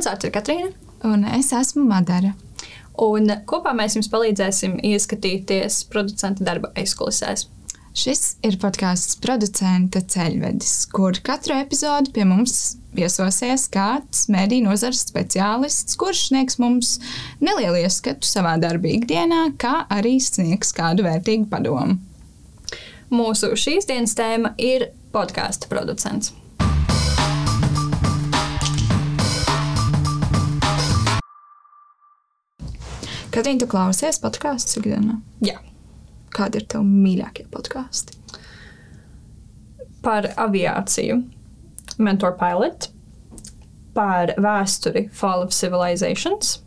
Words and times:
Mans 0.00 0.08
vārds 0.08 0.24
ir 0.24 0.30
Katrīna. 0.32 0.68
Un 1.04 1.26
es 1.28 1.50
esmu 1.52 1.82
Madara. 1.84 2.30
Un 3.04 3.28
kopā 3.44 3.74
mēs 3.76 3.98
jums 3.98 4.06
palīdzēsim 4.08 4.78
ieskatīties 4.88 5.82
producenta 5.92 6.46
darba 6.46 6.70
aizkulisēs. 6.80 7.42
Šis 8.00 8.22
ir 8.48 8.56
podkāsts 8.62 9.18
producenta 9.20 10.00
ceļvedis, 10.00 10.72
kur 10.96 11.20
katru 11.20 11.58
epizodi 11.58 12.14
pie 12.16 12.24
mums 12.24 12.78
viesosies 12.96 13.66
kāds 13.68 14.24
mediju 14.32 14.70
nozares 14.70 15.04
speciālists, 15.04 16.00
kurš 16.00 16.30
sniegs 16.30 16.56
mums 16.64 16.96
nelielu 17.44 17.84
ieskatu 17.84 18.24
savā 18.24 18.56
darba 18.62 18.88
ikdienā, 18.94 19.50
kā 19.60 19.82
arī 19.92 20.16
sniegs 20.16 20.72
kādu 20.80 21.04
vērtīgu 21.10 21.50
padomu. 21.52 22.00
Mūsu 23.12 23.52
šīs 23.52 23.92
dienas 23.92 24.16
tēma 24.16 24.56
ir 24.56 24.94
podkāstu 25.12 25.68
producents. 25.68 26.32
Katrīna, 33.30 33.60
tu 33.62 33.66
klausies 33.70 34.18
podkāstus 34.18 34.80
ikdienā? 34.80 35.20
Jā. 35.46 35.60
Kādi 36.34 36.58
ir 36.58 36.64
tavi 36.70 36.86
mīļākie 36.90 37.44
podkāsti? 37.52 38.16
Par 40.02 40.26
aviāciju, 40.40 41.20
Mentor 42.02 42.34
Pilot, 42.40 42.88
par 43.94 44.32
vēsturi 44.34 45.04
Fall 45.14 45.44
of 45.44 45.54
Civilizations. 45.54 46.58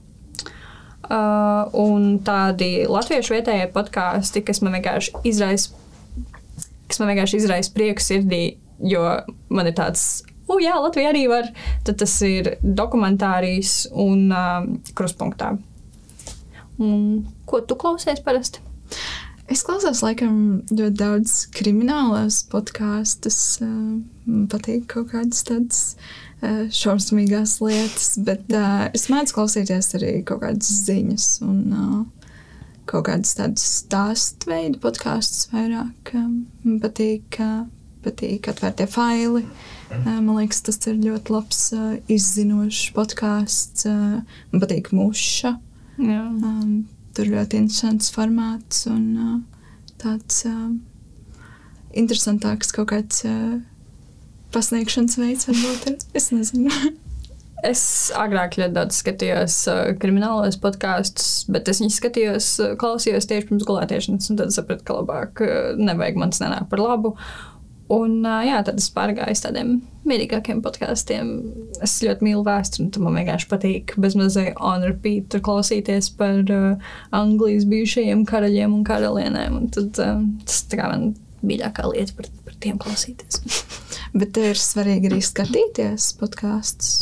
Uh, 1.04 1.68
un 1.76 2.22
tādi 2.24 2.86
latviešu 2.88 3.36
vietējie 3.36 3.68
podkāsti, 3.76 4.46
kas 4.48 4.64
man 4.64 4.78
vienkārši 4.78 5.20
izraisa, 5.28 5.74
kas 6.88 7.02
man 7.02 7.12
vienkārši 7.12 7.42
izraisa 7.42 7.74
prieku 7.76 8.06
sirdī, 8.06 8.44
jo 8.80 9.04
man 9.52 9.68
ir 9.68 9.76
tāds, 9.76 10.24
oh, 10.48 10.64
jā, 10.64 10.78
Latvija 10.80 11.12
arī 11.12 11.28
var. 11.28 11.52
Tad 11.84 12.00
tas 12.06 12.16
ir 12.24 12.54
dokumentārijas 12.64 13.76
un 13.92 14.30
um, 14.32 14.74
kruspunktā. 14.96 15.58
Un, 16.82 17.26
ko 17.50 17.62
tu 17.62 17.78
klausies 17.80 18.24
parasti? 18.26 18.64
Es 19.52 19.62
klausos, 19.68 20.00
laikam, 20.06 20.64
ļoti 20.72 20.98
daudz 20.98 21.34
kriminālās 21.54 22.42
podkāstus. 22.50 23.60
Man 23.62 24.48
patīk 24.52 24.88
kaut 24.94 25.12
kādas 25.12 25.44
tādas 25.46 25.82
šausmīgās 26.74 27.58
lietas, 27.64 28.14
bet 28.24 28.50
uh, 28.56 28.88
es 28.96 29.08
mēdzu 29.12 29.36
klausīties 29.38 29.94
arī 30.00 30.14
kaut 30.28 30.44
kādas 30.44 30.72
ziņas 30.88 31.28
un 31.46 31.60
uh, 31.72 32.32
kaut 32.90 33.08
kādas 33.08 33.36
tādas 33.38 33.64
stāstu 33.80 34.52
veidu 34.52 34.82
podkāstus 34.84 35.48
vairāk. 35.54 36.14
Man 36.16 36.80
patīk, 36.84 37.40
uh, 37.40 37.64
patīk 38.04 38.50
atvērtie 38.52 38.88
faili. 38.92 39.46
Man 39.94 40.32
liekas, 40.34 40.64
tas 40.66 40.80
ir 40.90 40.98
ļoti 40.98 41.36
labs, 41.36 41.60
izzinošs 42.12 42.88
podkāsts. 42.96 43.86
Man 43.86 44.64
patīk 44.64 44.90
muša. 44.96 45.54
Jā. 46.02 46.24
Um, 46.30 46.84
tur 47.14 47.30
ļoti 47.30 47.60
interesants 47.62 48.10
formāts 48.14 48.88
un 48.90 49.06
uh, 49.14 49.38
tāds 50.02 50.42
uh, 50.50 50.74
interesantāks 51.94 52.74
kaut 52.74 52.90
kāds 52.94 53.24
uh, 53.30 53.62
pasniegšanas 54.54 55.18
veids, 55.22 55.48
varbūt. 55.50 55.90
Ir. 55.92 55.98
Es 56.18 56.32
nezinu. 56.36 56.74
Es 57.64 58.12
agrāk 58.20 58.58
ļoti 58.60 58.76
daudz 58.76 58.98
skatījos 59.00 59.54
uh, 59.72 59.94
kriminālos 59.96 60.58
podkāstus, 60.60 61.46
bet 61.48 61.70
es 61.72 61.80
viņus 61.80 62.00
skatījos, 62.02 62.48
uh, 62.60 62.74
klausījos 62.76 63.30
tieši 63.30 63.48
pirms 63.48 63.64
gulētiešanas, 63.70 64.28
un 64.34 64.40
tad 64.42 64.52
sapratu, 64.52 64.84
ka 64.84 64.98
labāk 64.98 65.40
uh, 65.46 65.54
nevajag 65.80 66.20
man 66.20 66.34
tas 66.34 66.44
nenāk 66.44 66.68
par 66.68 66.84
labu. 66.84 67.14
Un, 67.94 68.22
jā, 68.48 68.62
tad 68.66 68.80
es 68.82 68.90
pārgāju 68.94 69.36
uz 69.36 69.42
tādiem 69.44 69.74
mierīgākiem 70.08 70.62
podkāstiem. 70.64 71.32
Es 71.84 71.98
ļoti 72.04 72.28
mīlu 72.28 72.44
vēsturi, 72.48 72.90
un 72.90 73.06
man 73.06 73.20
vienkārši 73.20 73.50
patīk 73.52 73.96
bezmazliet 74.02 74.60
on 74.60 74.86
repeat 74.88 75.38
klausīties 75.44 76.10
par 76.20 76.42
uh, 76.52 76.94
Anglijas 77.16 77.68
bijušajiem 77.70 78.26
karaļiem 78.30 78.76
un 78.80 78.84
karalienēm. 78.88 79.60
Un 79.60 79.70
tad, 79.74 80.00
uh, 80.04 80.24
tas 80.48 80.64
kā 80.72 80.90
man 80.90 81.14
mīļākā 81.44 81.88
lieta 81.92 82.18
par, 82.18 82.30
par 82.48 82.60
tiem 82.64 82.80
klausīties. 82.82 83.42
Bet 84.20 84.38
ir 84.40 84.60
svarīgi 84.60 85.12
arī 85.12 85.24
skatīties 85.24 86.14
podkāstus. 86.20 86.94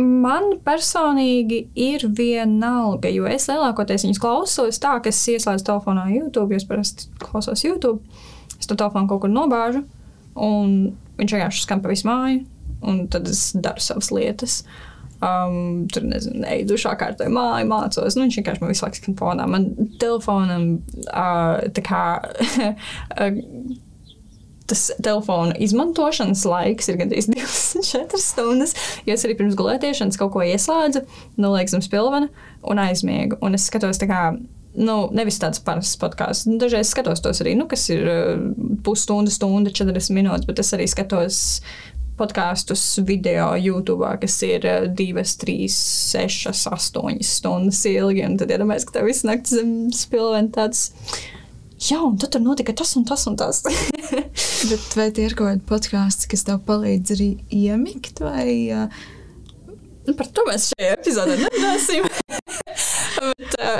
Man 0.00 0.60
personīgi 0.64 1.64
ir 1.74 2.04
vienalga, 2.16 3.10
jo 3.10 3.26
es 3.26 3.48
lielākoties 3.50 4.06
viņus 4.06 4.20
klausos 4.22 4.78
tā, 4.80 4.94
ka 5.02 5.10
es 5.10 5.18
ieslēdzu 5.32 5.66
telefonā 5.66 6.06
YouTube, 6.12 6.54
jo 6.54 6.60
es 6.60 6.68
parasti 6.68 7.10
klausos 7.20 7.64
YouTube. 7.66 7.98
To 8.70 8.78
telefonu 8.78 9.10
kaut 9.10 9.24
kur 9.24 9.32
nobāžu, 9.32 9.82
un 10.38 10.94
viņš 11.18 11.34
vienkārši 11.34 11.66
skan 11.66 11.82
pa 11.82 11.90
visu 11.90 12.06
māju, 12.08 12.44
un 12.86 13.02
tad 13.12 13.28
es 13.30 13.50
daru 13.58 13.82
savas 13.82 14.12
lietas. 14.14 14.60
Um, 15.20 15.84
tur 15.92 16.06
nezinu, 16.08 16.46
eju 16.48 16.70
dušā, 16.70 16.94
kārtoju 16.96 17.32
māju, 17.34 17.66
mācos. 17.68 18.16
Nu, 18.16 18.24
viņš 18.24 18.38
vienkārši 18.38 18.62
man 18.62 18.72
visu 18.72 18.86
laiku 18.86 19.02
skan 19.02 19.18
fonā. 19.18 19.44
Man 19.50 19.66
telefonam 20.00 20.70
uh, 21.10 21.60
tā 21.76 21.84
kā. 21.84 22.04
tas 24.70 24.84
telefona 25.02 25.54
izmantošanas 25.58 26.44
laiks 26.46 26.88
ir 26.90 26.98
gandrīz 27.00 27.26
24 27.34 28.22
stundas. 28.22 28.76
Jo 29.06 29.16
es 29.16 29.26
arī 29.26 29.36
pirms 29.38 29.58
gulētiešanas 29.58 30.18
kaut 30.20 30.32
ko 30.36 30.44
ieslēdzu, 30.46 31.02
nolieku 31.42 31.74
zem 31.74 31.84
spilvena 31.84 32.30
un 32.70 32.82
aizmiegu. 32.82 33.40
Un 33.44 33.58
es 33.58 33.66
skatos 33.70 34.00
kā. 34.06 34.30
Nu, 34.78 35.08
nevis 35.10 35.40
tāds 35.42 35.58
parasts 35.66 35.98
podkāsts. 35.98 36.46
Nu, 36.46 36.58
dažreiz 36.62 36.92
skatos 36.92 37.22
tos 37.24 37.42
arī, 37.42 37.56
nu, 37.58 37.66
kas 37.70 37.88
ir 37.90 38.04
uh, 38.06 38.42
pusstunda, 38.86 39.32
stunda, 39.34 39.72
40 39.74 40.14
minūtes, 40.14 40.46
bet 40.46 40.62
es 40.62 40.70
arī 40.76 40.86
skatos 40.90 41.40
podkāstus 42.20 42.84
video 43.08 43.54
YouTube, 43.56 44.06
kas 44.20 44.36
ir 44.46 44.66
2, 44.96 45.24
3, 45.42 45.68
6, 45.72 46.50
8 46.52 47.20
stundas 47.24 47.82
ilgi. 47.88 48.24
Un 48.28 48.38
tad 48.40 48.52
iedomājieties, 48.52 48.88
ka 48.88 48.98
tev 48.98 49.08
viss 49.08 49.26
naktis 49.26 49.56
zem 49.58 49.74
spilvena 49.96 50.52
tāds. 50.54 50.90
Jā, 51.80 52.02
un 52.04 52.18
tad 52.20 52.34
tur 52.34 52.44
notika 52.44 52.74
tas 52.76 52.92
un 53.00 53.06
tas 53.08 53.24
un 53.30 53.38
tas. 53.40 53.62
Bet 54.70 54.98
vai 54.98 55.08
tie 55.16 55.24
ir 55.26 55.34
kaut 55.38 55.48
kādi 55.48 55.64
podkāsti, 55.70 56.28
kas 56.30 56.44
tev 56.46 56.60
palīdz 56.68 57.14
arī 57.16 57.30
iemigt? 57.56 58.20
Vai, 58.20 58.52
uh, 58.76 59.00
Nu, 60.10 60.16
Par 60.18 60.26
to 60.34 60.42
mēs 60.48 60.72
šajā 60.72 60.94
epizodē 60.96 61.36
nerunāsim. 61.38 62.06
bet, 63.30 63.56
uh, 63.62 63.78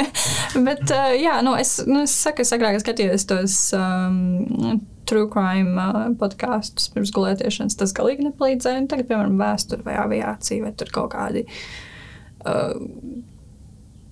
bet 0.66 0.92
uh, 0.92 1.12
jā, 1.16 1.38
nu, 1.46 1.54
es, 1.56 1.78
nu, 1.88 2.02
es 2.04 2.14
saku, 2.26 2.44
es 2.44 2.52
agrāk 2.56 2.80
skatījos 2.82 3.24
tos 3.30 3.56
um, 3.76 4.82
true 5.08 5.28
crime 5.32 5.72
uh, 5.80 6.10
podkāstus 6.20 6.90
pirms 6.92 7.14
gulētiešanas. 7.16 7.78
Tas 7.80 7.96
galīgi 7.96 8.28
nepalīdzēja. 8.28 8.84
Un 8.84 8.90
Tagad, 8.90 9.08
piemēram, 9.08 9.40
vēsture 9.40 9.86
vai 9.86 9.96
aviācija 10.02 10.66
vai 10.66 10.74
tur 10.76 10.92
kaut 10.94 11.14
kādi 11.14 11.46
uh, 11.48 12.76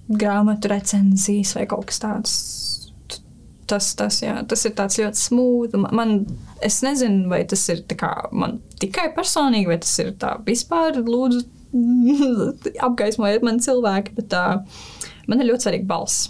grāmatu 0.09 0.73
recenzijas 0.73 1.55
vai 1.59 1.69
kaut 1.71 1.91
kas 1.91 2.03
tāds. 2.05 2.39
Tas, 3.69 3.91
tas, 3.93 4.23
jā, 4.25 4.33
tas 4.49 4.63
ir 4.65 4.73
ļoti 4.73 5.21
smūgi. 5.21 5.79
Man, 5.93 6.23
es 6.65 6.79
nezinu, 6.81 7.27
vai 7.29 7.43
tas 7.45 7.67
ir 7.69 7.83
kā, 8.01 8.15
man 8.33 8.63
tikai 8.81 9.11
personīgi, 9.13 9.69
vai 9.69 9.77
tas 9.85 9.93
ir 10.01 10.15
tā 10.17 10.39
vispār. 10.47 10.97
Lūdzu, 11.05 11.43
apgaismojiet 12.89 13.45
man 13.47 13.61
cilvēki, 13.65 14.17
bet 14.19 14.31
tā, 14.33 14.43
man 15.29 15.43
ir 15.43 15.51
ļoti 15.53 15.69
svarīga 15.69 15.89
balss. 15.91 16.29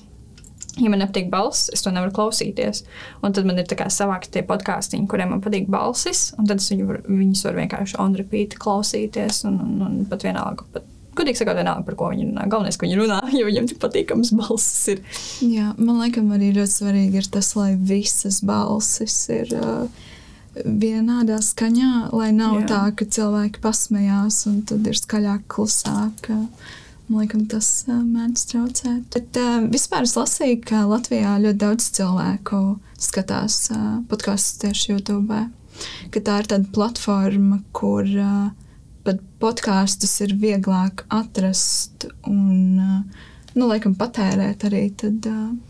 Ja 0.78 0.90
man 0.92 1.00
nepatīk 1.02 1.26
balss, 1.32 1.66
es 1.74 1.82
to 1.82 1.90
nevaru 1.90 2.12
klausīties. 2.14 2.84
Un 3.26 3.34
tad 3.34 3.48
man 3.48 3.58
ir 3.58 3.66
savākti 3.66 4.36
tie 4.36 4.44
podkāstīņi, 4.46 5.08
kuriem 5.10 5.32
man 5.34 5.40
patīk 5.42 5.66
balsis, 5.70 6.28
un 6.38 6.46
tad 6.46 6.62
es 6.62 6.68
viņu, 6.70 6.86
var- 6.86 7.02
viņus 7.08 7.42
varu 7.48 7.62
vienkārši 7.64 7.98
on 7.98 8.14
repeat 8.18 8.54
klausīties. 8.62 9.42
Un, 9.48 9.58
un, 9.64 9.72
un 9.88 9.96
pat 10.10 10.22
vienalga, 10.22 10.66
pat, 10.74 10.86
gudīgi 11.18 11.40
sakot, 11.40 11.58
vienalga, 11.58 11.82
par 11.88 11.98
ko 11.98 12.12
viņi 12.12 12.28
runā. 12.28 12.46
Galvenais, 12.52 12.78
ka 12.78 12.86
viņi 12.86 13.00
runā, 13.00 13.18
jo 13.40 13.48
viņiem 13.48 13.66
tik 13.72 13.80
patīkams 13.82 14.30
balss 14.38 14.86
ir. 14.94 15.02
jā, 15.42 15.72
man 15.78 15.98
liekas, 16.04 16.30
arī 16.38 16.52
ļoti 16.60 16.76
svarīgi 16.76 17.22
ir 17.24 17.32
tas, 17.38 17.50
lai 17.58 17.72
visas 17.74 18.38
balsis 18.46 19.18
ir. 19.34 19.56
Uh, 19.58 20.06
Vienādā 20.64 21.38
skaņā, 21.44 22.10
lai 22.16 22.30
nav 22.34 22.60
Jā. 22.62 22.66
tā, 22.70 22.82
ka 22.98 23.06
cilvēki 23.16 23.62
pasmējās 23.62 24.42
un 24.50 24.60
tad 24.68 24.86
ir 24.88 24.98
skaļāk, 24.98 25.46
klusāk. 25.50 26.30
Man 27.08 27.22
liekas, 27.22 27.44
tas 27.48 27.68
mēdz 27.88 28.44
traucēt. 28.50 29.04
Bet 29.14 29.38
uh, 29.40 29.62
vispār 29.72 30.04
es 30.04 30.16
lasīju, 30.18 30.60
ka 30.68 30.82
Latvijā 30.90 31.38
ļoti 31.40 31.60
daudz 31.62 31.88
cilvēku 31.96 32.60
skatās 33.00 33.62
uh, 33.72 34.02
podkāstus 34.10 34.60
tieši 34.64 34.92
YouTube. 34.92 35.40
Tā 36.12 36.40
ir 36.42 36.50
tāda 36.50 36.60
platforma, 36.74 37.62
kur 37.72 38.04
uh, 38.04 38.50
pat 39.06 39.22
podkāstus 39.40 40.18
ir 40.26 40.36
vieglāk 40.36 41.06
atrast 41.08 42.10
un, 42.28 42.76
uh, 42.76 43.24
nu, 43.54 43.70
laikam, 43.70 43.96
patērēt 43.96 44.68
arī. 44.68 44.84
Tad, 45.00 45.30
uh, 45.32 45.67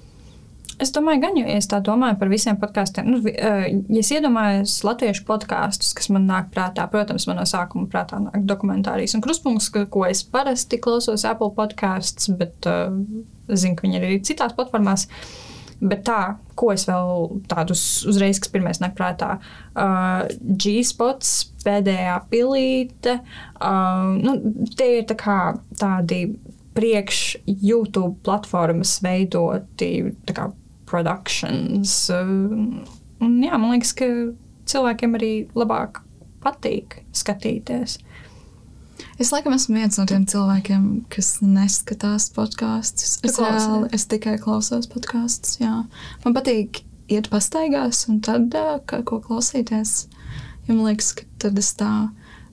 Es 0.78 0.92
domāju, 0.94 1.22
gan, 1.24 1.38
ja 1.40 1.56
es 1.58 1.66
tā 1.66 1.80
domāju 1.82 2.14
par 2.20 2.30
visiem 2.30 2.58
podkāstiem. 2.60 3.08
Nu, 3.10 3.18
eh, 3.26 3.66
ja 3.74 3.98
es 3.98 4.10
iedomājos 4.14 4.76
latviešu 4.86 5.24
podkāstus, 5.26 5.90
kas 5.98 6.06
man 6.14 6.28
nāk 6.30 6.52
prātā, 6.54 6.84
protams, 6.90 7.26
man 7.26 7.40
no 7.40 7.46
sākuma 7.48 7.88
prātā 7.90 8.20
nāk 8.22 8.44
dokumentārijas 8.46 9.16
un 9.18 9.24
kruspunkts, 9.24 9.72
ko 9.74 10.04
es 10.06 10.22
parasti 10.22 10.78
klausos 10.78 11.24
Apple 11.26 11.50
podkāstus, 11.56 12.30
bet 12.38 12.68
uh, 12.70 12.94
zinu, 13.50 13.74
ka 13.74 13.86
viņi 13.86 13.98
ir 13.98 14.06
arī 14.06 14.18
citās 14.22 14.54
platformās. 14.54 15.08
Bet 15.78 16.04
tā, 16.06 16.20
ko 16.58 16.70
es 16.74 16.86
vēl 16.86 17.42
tādu 17.50 17.74
uz, 17.74 17.82
uzreiz, 18.10 18.38
kas 18.42 18.50
pirmais 18.50 18.78
nāk 18.82 18.94
prātā, 18.98 19.36
uh, 19.74 20.30
G-spots, 20.38 21.34
pēdējā 21.66 22.20
pilīte, 22.30 23.18
uh, 23.58 24.14
nu, 24.14 24.38
tie 24.78 25.00
ir 25.00 25.10
tā 25.10 25.18
kā 25.18 25.40
tādi 25.78 26.22
priekš 26.78 27.20
YouTube 27.46 28.14
platformas 28.22 29.00
veidoti 29.02 29.92
kā 30.30 30.46
productions. 30.88 31.94
Un 32.10 33.40
jā, 33.42 33.54
man 33.58 33.72
liekas, 33.74 33.92
ka 33.98 34.06
cilvēkiem 34.68 35.16
arī 35.18 35.32
labāk 35.58 36.02
patīk 36.44 37.00
skatīties. 37.16 37.98
Es 39.18 39.30
laikam 39.34 39.54
esmu 39.54 39.76
viens 39.78 39.96
no 39.98 40.04
tiem 40.06 40.24
cilvēkiem, 40.30 40.84
kas 41.10 41.38
neskatās 41.42 42.28
podkāstus. 42.34 43.16
Es, 43.26 43.38
reāli- 43.38 43.88
es 43.94 44.06
tikai 44.10 44.36
klausos 44.42 44.86
podkāstus. 44.90 45.58
Man 46.24 46.34
patīk 46.36 46.82
iet 47.10 47.28
pastaigās 47.32 48.04
un 48.10 48.20
tad 48.20 48.54
kaut 48.86 49.04
ko 49.10 49.18
klausīties. 49.24 50.06
Ja 50.68 50.74
man 50.74 50.84
liekas, 50.90 51.12
ka 51.18 51.24
tad 51.38 51.58
es 51.58 51.72
tā 51.78 51.90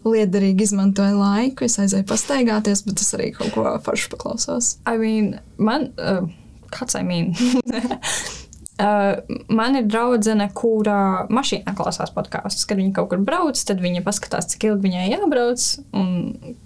liederīgi 0.06 0.66
izmantoju 0.70 1.18
laiku. 1.20 1.66
Es 1.66 1.78
aizēju 1.82 2.06
pastaigāties, 2.10 2.86
bet 2.86 3.02
es 3.02 3.14
arī 3.18 3.32
kaut 3.36 3.52
ko 3.54 3.66
foršu 3.86 4.10
paklausos. 4.14 4.78
I 4.88 4.98
mean, 5.02 5.40
man, 5.58 5.92
uh, 6.00 6.26
kāds 6.76 7.00
I 7.00 7.06
mean? 7.08 7.34
Uh, 8.76 9.22
man 9.48 9.78
ir 9.80 9.86
draudzene, 9.88 10.50
kura 10.52 11.24
mašīnā 11.32 11.72
klausās 11.78 12.12
podkāstus. 12.12 12.66
Kad 12.68 12.82
viņa 12.82 12.92
kaut 12.98 13.08
kur 13.14 13.22
brauc, 13.24 13.62
tad 13.64 13.80
viņa 13.80 14.02
paskatās, 14.04 14.50
cik 14.52 14.66
ilgi 14.68 14.90
viņai 14.90 15.06
jābrauc. 15.14 15.68
un 15.96 16.10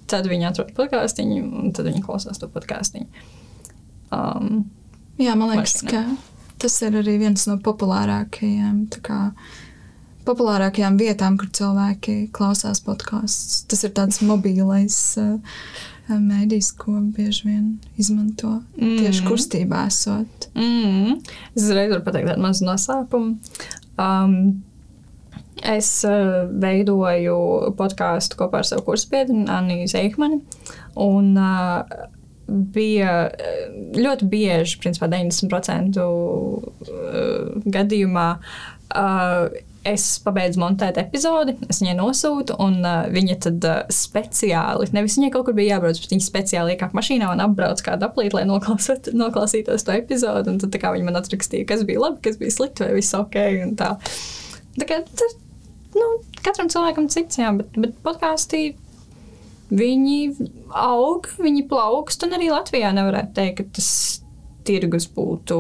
Tad 0.10 0.26
viņa 0.26 0.50
atrod 0.50 0.72
podkāstu, 0.74 1.22
un 1.22 1.70
tad 1.78 1.86
viņa 1.86 2.02
klausās 2.02 2.42
to 2.42 2.50
podkāstu. 2.50 3.04
Um, 4.10 4.64
Jā, 5.22 5.36
man 5.38 5.52
liekas, 5.54 5.84
Mašīnā. 5.84 6.02
ka 6.18 6.58
tas 6.64 6.80
ir 6.88 6.98
arī 6.98 7.20
viens 7.22 7.46
no 7.46 7.60
populārākajiem. 7.62 8.88
populārākajām 10.26 10.98
vietām, 10.98 11.38
kur 11.38 11.54
cilvēki 11.54 12.32
klausās 12.34 12.82
podkāstus. 12.82 13.68
Tas 13.70 13.86
ir 13.86 13.94
tāds 13.94 14.24
mobīlais 14.26 14.98
uh, 15.22 15.38
mēdījis, 16.18 16.72
ko 16.78 16.92
bieži 17.16 17.46
vien 17.46 17.68
izmanto 17.98 18.62
tieši 18.80 19.22
Mhm. 19.22 19.28
kustībā 19.30 19.86
esot. 19.88 20.50
mm, 20.56 21.20
es 21.56 21.64
uzreiz 21.64 21.92
varu 21.92 22.04
pateikt 22.04 22.28
tādu 22.32 22.42
mazu 22.42 22.66
noslēpumu. 22.66 23.38
Um, 24.00 24.64
es 25.62 26.04
uh, 26.08 26.48
veidoju 26.50 27.74
podkāstu 27.78 28.38
kopā 28.40 28.62
ar 28.64 28.64
savu 28.64 28.82
kursabiedru 28.88 29.46
Anniju 29.48 29.88
Zeikmani. 29.92 30.42
Un, 30.96 31.36
uh, 31.38 31.84
bija 32.50 33.30
ļoti 33.94 34.26
bieži, 34.30 34.80
principā 34.82 35.06
90% 35.12 36.00
uh, 36.02 36.64
gadījumā, 37.70 38.28
uh, 38.96 39.50
es 39.88 40.06
pabeidzu 40.24 40.60
montēt 40.62 40.98
epizodi, 41.00 41.56
es 41.72 41.80
viņai 41.82 41.96
nosūtu, 42.00 42.56
un 42.62 42.80
uh, 42.84 43.06
viņa 43.14 43.38
tad 43.46 43.68
uh, 43.68 43.78
speciāli, 43.94 44.90
nevis 44.96 45.16
viņai 45.20 45.32
kaut 45.34 45.48
kur 45.48 45.56
bija 45.58 45.78
jābrauc, 45.78 46.02
bet 46.04 46.16
viņa 46.16 46.26
speciāli 46.26 46.76
iekāpa 46.76 47.00
mašīnā 47.00 47.30
un 47.32 47.44
apbrauc 47.44 47.84
kādu 47.86 48.10
aplīti, 48.10 48.36
lai 48.38 48.46
noklausot, 48.50 49.12
noklausītos 49.16 49.88
to 49.88 49.96
epizodu. 49.96 50.52
Un 50.52 50.60
tad 50.62 50.74
tā 50.76 50.82
kā 50.84 50.92
viņa 50.96 51.08
man 51.08 51.20
atrakstīja, 51.22 51.68
kas 51.70 51.86
bija 51.88 52.04
labi, 52.04 52.22
kas 52.28 52.40
bija 52.42 52.56
slikti, 52.56 52.86
vai 52.86 52.98
viss 53.00 53.16
ok. 53.18 53.40
Tā. 53.80 53.94
tā 54.82 54.90
kā, 54.90 55.00
tas, 55.22 55.38
nu, 55.96 56.12
katram 56.44 56.72
cilvēkam 56.72 57.10
cits, 57.14 57.40
jā, 57.40 57.54
bet, 57.56 57.80
bet 57.80 57.96
podkāstī 58.06 58.74
viņi 59.70 60.50
aug, 60.76 61.30
viņi 61.40 61.68
plaukst, 61.70 62.24
un 62.26 62.36
arī 62.38 62.50
Latvijā 62.52 62.92
nevarētu 62.96 63.36
teikt, 63.38 63.60
ka 63.60 63.80
tas 63.80 63.92
tirgus 64.68 65.08
būtu 65.14 65.60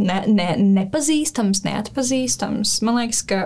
ne, 0.00 0.20
ne, 0.28 0.48
nepazīstams, 0.80 1.64
neatpazīstams. 1.66 2.78
Man 2.86 3.00
liekas, 3.00 3.22
ka 3.28 3.40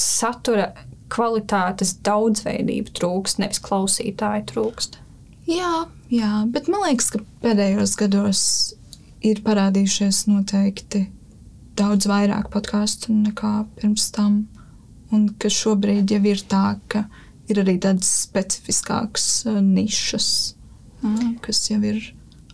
satura 0.00 0.70
kvalitātes 1.10 1.96
daudzveidība 2.06 2.92
trūkst, 2.96 3.40
nevis 3.42 3.62
klausītāji 3.64 4.46
trūkst. 4.52 5.00
Jā, 5.50 5.86
jā, 6.12 6.34
bet 6.52 6.68
man 6.70 6.84
liekas, 6.86 7.10
ka 7.14 7.22
pēdējos 7.42 7.96
gados 7.98 8.42
ir 9.26 9.42
parādījušies 9.44 10.24
noteikti 10.30 11.08
daudz 11.80 12.06
vairāk 12.10 12.50
podkāstu 12.52 13.14
nekā 13.16 13.54
pirms 13.80 14.10
tam. 14.14 14.44
Un 15.10 15.26
ka 15.42 15.50
šobrīd 15.50 16.12
jau 16.14 16.20
ir 16.30 16.42
tā, 16.46 16.76
ka 16.92 17.04
ir 17.50 17.58
arī 17.64 17.80
tādas 17.82 18.10
specifiskākas 18.28 19.26
uh, 19.50 19.58
nišas, 19.64 20.28
uh, 21.02 21.24
kas 21.42 21.64
jau 21.72 21.80
ir 21.82 21.98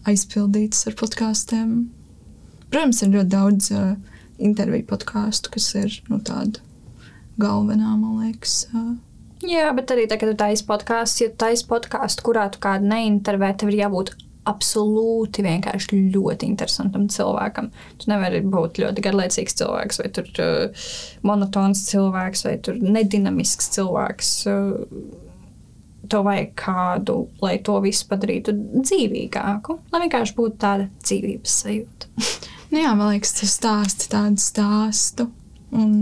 aizpildītas 0.09 0.87
ar 0.89 0.97
podkāstiem. 0.97 1.75
Protams, 2.77 2.99
ir 3.01 3.15
ļoti 3.15 3.33
daudz 3.33 3.67
uh, 3.73 3.93
interviju 4.37 4.85
podkāstu, 4.91 5.49
kas 5.55 5.71
ir 5.81 5.95
nu, 6.13 6.19
tāda 6.21 6.61
galvenā, 7.41 7.95
man 7.97 8.19
liekas. 8.21 8.67
Uh, 8.69 8.99
Jā, 9.49 9.71
bet 9.73 9.95
arī 9.95 10.03
tagad, 10.05 10.35
kad 10.35 10.35
tu 10.35 10.41
taisi 10.43 10.67
podkāstu, 10.69 11.23
ja 11.25 11.33
taisi 11.41 11.65
podkāstu, 11.71 12.27
kurā 12.27 12.43
tu 12.53 12.61
kādu 12.61 12.85
neintervē, 12.91 13.55
tev 13.57 13.71
ir 13.73 13.79
jābūt 13.79 14.13
absolūti 14.45 15.41
vienkārši 15.47 16.03
ļoti 16.13 16.51
interesantam 16.51 17.07
cilvēkam. 17.09 17.71
Tu 17.97 18.11
nevari 18.13 18.43
būt 18.45 18.83
ļoti 18.83 19.05
garlaicīgs 19.07 19.57
cilvēks, 19.57 20.01
vai 20.03 20.11
tur 20.19 20.29
uh, 20.45 20.91
monotons 21.25 21.81
cilvēks, 21.89 22.45
vai 22.45 22.59
tur 22.61 22.77
nedinamisks 22.77 23.71
cilvēks. 23.79 24.35
Uh, 24.53 24.85
tev 26.13 26.29
vajag 26.29 26.53
kādu, 26.61 27.17
lai 27.41 27.57
to 27.65 27.81
visu 27.89 28.05
padarītu 28.13 28.53
dzīvīgāku, 28.77 29.79
lai 29.97 30.03
vienkārši 30.05 30.37
būtu 30.37 30.61
tāda 30.67 30.91
dzīvības 31.01 31.57
sajūta. 31.65 32.13
Nu 32.73 32.83
jā, 32.83 32.93
man 32.99 33.13
liekas, 33.15 33.37
tas 33.39 33.55
stāsta 33.57 34.11
tādu 34.13 34.43
stāstu. 34.43 35.29
Un, 35.77 35.93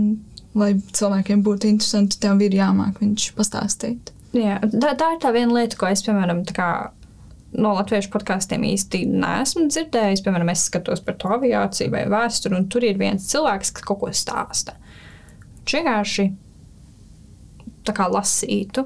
lai 0.57 0.73
cilvēkiem 0.77 1.43
būtu 1.45 1.69
interesanti, 1.69 2.19
tev 2.21 2.41
ir 2.45 2.55
jāmāk 2.57 3.01
viņš 3.03 3.31
pastāstīt. 3.37 4.11
Jā, 4.35 4.59
tā, 4.61 4.95
tā 4.99 5.13
ir 5.15 5.21
tā 5.23 5.31
viena 5.35 5.55
lieta, 5.55 5.77
ko 5.79 5.87
es, 5.87 6.03
piemēram, 6.05 6.43
kā 6.55 6.69
no 7.55 7.71
latviešu 7.77 8.11
podkāstiem 8.13 8.65
īsti 8.67 9.05
neesmu 9.07 9.67
dzirdējis. 9.69 10.23
Piemēram, 10.25 10.51
es 10.51 10.65
skatos 10.69 11.03
par 11.05 11.17
to 11.21 11.31
aviāciju 11.37 11.93
vai 11.93 12.03
vēsturi, 12.11 12.57
un 12.57 12.67
tur 12.71 12.83
ir 12.87 12.99
viens 12.99 13.29
cilvēks, 13.31 13.71
kas 13.75 13.85
kaut 13.87 14.01
ko 14.01 14.11
stāsta. 14.15 14.75
Vienkārši 15.65 16.27
tā 17.85 17.95
kā 17.95 18.09
lasītu. 18.11 18.85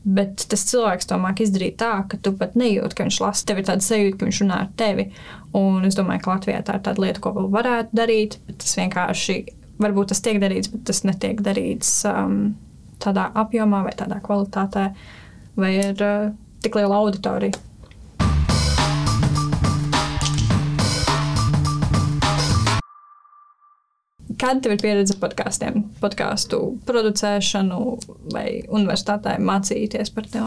Bet 0.00 0.46
tas 0.48 0.62
cilvēks 0.70 1.10
to 1.10 1.18
māca 1.20 1.44
izdarīt 1.44 1.76
tā, 1.80 1.90
ka 2.08 2.16
tu 2.24 2.32
pat 2.38 2.54
nejūti, 2.56 2.96
ka 2.96 3.04
viņš 3.04 3.18
lasa. 3.20 3.46
Tev 3.48 3.60
ir 3.60 3.66
tāda 3.68 3.84
sajūta, 3.84 4.16
ka 4.16 4.28
viņš 4.28 4.42
runā 4.44 4.60
ar 4.64 4.70
tevi. 4.80 5.10
Un 5.60 5.84
es 5.84 5.98
domāju, 5.98 6.22
ka 6.24 6.32
Latvijā 6.32 6.62
tā 6.64 6.78
ir 6.78 6.84
tāda 6.86 7.04
lieta, 7.04 7.20
ko 7.20 7.34
vēl 7.36 7.50
varētu 7.52 7.98
darīt. 8.00 8.38
Tas 8.48 8.76
vienkārši, 8.80 9.36
varbūt 9.84 10.12
tas 10.14 10.24
tiek 10.24 10.40
darīts, 10.40 10.72
bet 10.72 10.86
tas 10.88 11.02
netiek 11.04 11.42
darīts 11.44 11.92
um, 12.08 12.38
tādā 13.02 13.28
apjomā 13.42 13.82
vai 13.84 13.92
tādā 13.96 14.22
kvalitātē, 14.24 14.86
vai 15.60 15.74
ir 15.82 16.06
uh, 16.06 16.30
tik 16.64 16.80
liela 16.80 17.02
auditorija. 17.02 17.60
Kāda 24.40 24.70
ir 24.72 24.80
pieredze 24.80 25.18
podkāstiem, 25.20 25.82
podkāstu 26.00 26.60
producēšanu 26.88 27.80
vai 28.32 28.62
universitātē 28.72 29.34
mācīties 29.36 30.12
par 30.14 30.28
to? 30.32 30.44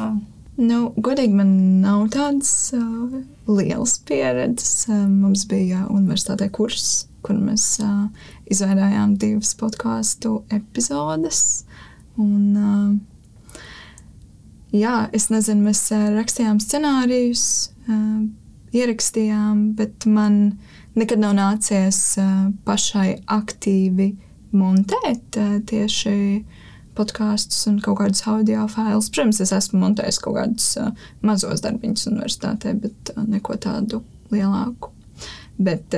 Nu, 0.58 0.80
godīgi, 0.98 1.34
man 1.38 1.52
nav 1.84 2.08
tādas 2.14 2.74
uh, 2.74 3.20
lielas 3.46 4.00
pieredzes. 4.08 4.88
Uh, 4.90 5.04
mums 5.10 5.46
bija 5.50 5.86
universitātē 5.94 6.50
kurs, 6.54 7.06
kur 7.26 7.38
mēs 7.38 7.68
uh, 7.86 8.08
izveidojām 8.50 9.14
divas 9.22 9.54
podkāstu 9.62 10.40
epizodes. 10.54 11.64
Un, 12.18 12.44
uh, 12.58 13.62
jā, 14.74 14.98
es 15.14 15.30
nezinu, 15.34 15.70
mēs 15.70 15.86
uh, 15.94 16.10
rakstījām 16.18 16.62
scenārijus, 16.66 17.48
uh, 17.86 18.26
ierakstījām, 18.74 19.68
bet 19.78 20.10
man 20.10 20.56
nekad 21.00 21.22
nav 21.22 21.36
nācies 21.38 22.00
uh, 22.22 22.50
pašai 22.68 23.24
aktīvi 23.32 24.14
montēt 24.54 25.40
uh, 25.40 25.58
tieši 25.70 26.16
podkāstus 26.98 27.66
un 27.72 27.80
kaut 27.82 28.00
kādus 28.02 28.26
audio 28.30 28.68
failus. 28.70 29.10
Protams, 29.14 29.42
es 29.42 29.54
esmu 29.56 29.82
montējis 29.82 30.22
kaut 30.24 30.38
kādus 30.38 30.74
uh, 30.82 30.92
mazos 31.26 31.64
darbiņus 31.66 32.10
universitātē, 32.12 32.76
bet 32.84 33.14
neko 33.18 33.58
tādu 33.62 34.04
lielāku. 34.34 34.92
Bet 35.64 35.94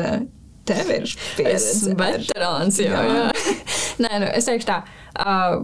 tev 0.67 0.91
ir 0.91 1.07
pieredze. 1.37 1.95
Veterāns 1.99 2.79
jau. 2.81 2.91
Jā. 2.91 3.25
Jā. 3.31 3.65
Nē, 4.03 4.11
nu, 4.23 4.29
es 4.35 4.47
teikšu 4.47 4.67
tā, 4.67 4.81
uh, 5.23 5.61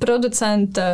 producenta 0.00 0.86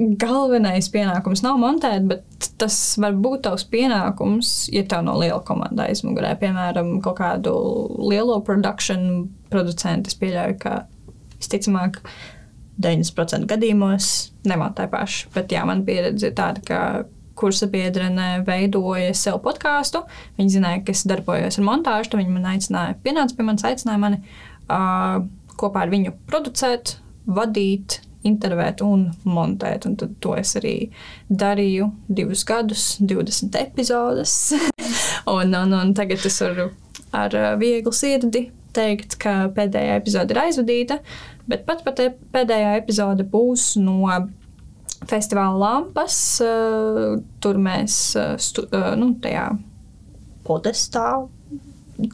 galvenais 0.00 0.88
pienākums 0.92 1.42
nav 1.44 1.58
montēt, 1.60 2.06
bet 2.08 2.48
tas 2.60 2.76
var 3.00 3.16
būt 3.20 3.44
tavs 3.44 3.66
pienākums, 3.68 4.70
ja 4.72 4.84
tev 4.88 5.04
no 5.06 5.16
liela 5.20 5.40
komanda 5.46 5.88
aizmugurē, 5.90 6.32
piemēram, 6.40 6.96
kaut 7.04 7.18
kādu 7.20 7.54
lielo 8.08 8.38
produkciju 8.46 9.26
producentu. 9.52 10.12
Es 10.12 10.18
pieļauju, 10.20 10.58
ka 10.62 10.74
visticamāk 11.40 12.00
90% 12.80 13.48
gadījumos 13.50 14.10
nemontē 14.48 14.86
paši. 14.92 15.28
Bet 15.34 15.52
jā, 15.52 15.64
man 15.68 15.84
pieredze 15.84 16.30
ir 16.30 16.36
tāda, 16.38 16.64
ka 16.64 16.80
kursa 17.40 17.68
biedrene 17.72 18.42
veidoja 18.46 19.12
sev 19.16 19.40
podkāstu. 19.44 20.04
Viņa 20.38 20.56
zināja, 20.56 20.84
ka 20.84 20.94
es 20.96 21.06
darbojos 21.08 21.60
ar 21.60 21.66
montāžu, 21.66 22.12
tad 22.12 22.22
viņa 22.22 22.36
man 22.36 22.48
aicināja, 22.54 22.98
pienāca 23.04 23.36
pie 23.36 23.48
manis, 23.48 23.66
aicināja 23.68 24.00
mani 24.00 24.20
uh, 24.20 25.20
kopā 25.60 25.84
ar 25.84 25.92
viņu 25.92 26.14
producēt, 26.28 26.98
vadīt, 27.28 28.00
intervēt 28.26 28.82
un 28.84 29.08
montēt. 29.24 29.86
Un 29.88 29.96
to 29.96 30.34
es 30.38 30.54
arī 30.60 30.74
darīju 31.28 31.90
divus 32.08 32.44
gadus, 32.48 32.94
20 33.00 33.58
epizodes. 33.62 34.36
un, 35.36 35.54
un, 35.54 35.76
un 35.80 35.94
tagad 35.96 36.24
es 36.26 36.40
varu 36.44 36.70
ar 37.16 37.36
vieglu 37.60 37.92
sirdi 37.94 38.48
teikt, 38.76 39.16
ka 39.18 39.48
pēdējā 39.54 39.96
epizode 39.98 40.34
ir 40.34 40.42
aizvadīta, 40.44 41.00
bet 41.50 41.64
pat, 41.66 41.82
pat 41.86 42.02
pēdējā 42.34 42.76
epizode 42.78 43.26
būs 43.26 43.72
no 43.82 44.04
festivāla 45.10 45.58
lampas. 45.58 46.16
Uh, 46.44 47.18
tur 47.42 47.58
mēs 47.58 47.98
uh, 48.18 48.36
stu, 48.40 48.66
nu, 49.00 49.14
tajā 49.22 49.48
podestā. 50.46 51.08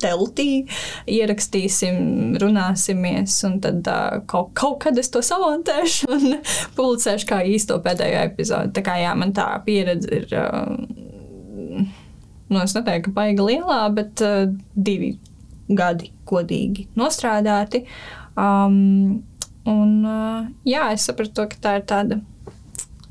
Teltī 0.03 0.67
ierakstīsim, 1.11 2.37
runāsimies, 2.43 3.37
un 3.49 3.59
tad 3.65 3.87
uh, 3.91 4.19
kaut, 4.31 4.53
kaut 4.59 4.81
kad 4.87 4.99
es 4.99 5.13
to 5.13 5.23
savantēšu 5.25 6.11
un 6.17 6.27
publicēšu 6.79 7.31
kā 7.31 7.43
īsto 7.47 7.79
pēdējo 7.85 8.25
epizodi. 8.31 8.75
Tā 8.77 8.85
kā 8.87 8.99
jā, 9.03 9.15
man 9.19 9.35
tā 9.37 9.49
pieredze 9.67 10.11
ir, 10.21 10.29
uh, 10.37 11.87
nu, 12.49 12.61
es 12.63 12.77
neteiktu, 12.77 13.11
ka 13.11 13.17
baigi 13.21 13.49
lielā, 13.53 13.81
bet 13.97 14.25
uh, 14.27 14.45
divi 14.75 15.17
gadi 15.67 16.13
godīgi 16.29 16.89
nostrādāti. 16.99 17.85
Um, 18.37 19.23
un 19.67 19.93
uh, 20.07 20.47
jā, 20.69 20.91
es 20.95 21.07
sapratu, 21.09 21.49
ka 21.51 21.63
tā 21.63 21.79
ir 21.81 21.87
tāda 21.89 22.21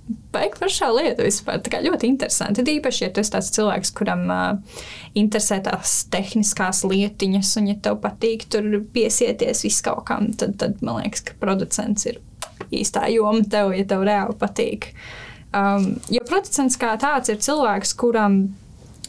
Baigi 0.05 0.59
foršā 0.61 0.91
lieta 0.93 1.25
vispār. 1.25 1.61
Tā 1.65 1.71
kā 1.73 1.79
ļoti 1.81 2.05
interesanti. 2.11 2.59
Tad 2.59 2.69
īpaši, 2.69 3.05
ja 3.07 3.11
tu 3.13 3.23
esi 3.23 3.33
tāds 3.33 3.49
cilvēks, 3.55 3.91
kuram 3.97 4.25
uh, 4.29 4.81
interesē 5.17 5.57
tās 5.65 6.03
tehniskās 6.13 6.83
lietiņas, 6.85 7.55
un 7.61 7.71
ja 7.71 7.77
tev 7.87 7.97
patīk 8.03 8.45
tur 8.53 8.67
piesieties 8.93 9.63
viskaut 9.65 10.05
kam, 10.05 10.29
tad, 10.37 10.59
tad 10.61 10.83
man 10.85 11.01
liekas, 11.01 11.25
ka 11.25 11.39
producents 11.41 12.05
ir 12.11 12.21
īstā 12.69 13.07
joma 13.13 13.41
tev, 13.49 13.73
ja 13.73 13.87
tev 13.89 14.05
reāli 14.05 14.37
patīk. 14.41 14.91
Um, 15.55 15.95
jo 16.11 16.21
producents 16.27 16.77
kā 16.77 16.93
tāds 17.01 17.31
ir 17.31 17.41
cilvēks, 17.41 17.95
kuram 17.97 18.43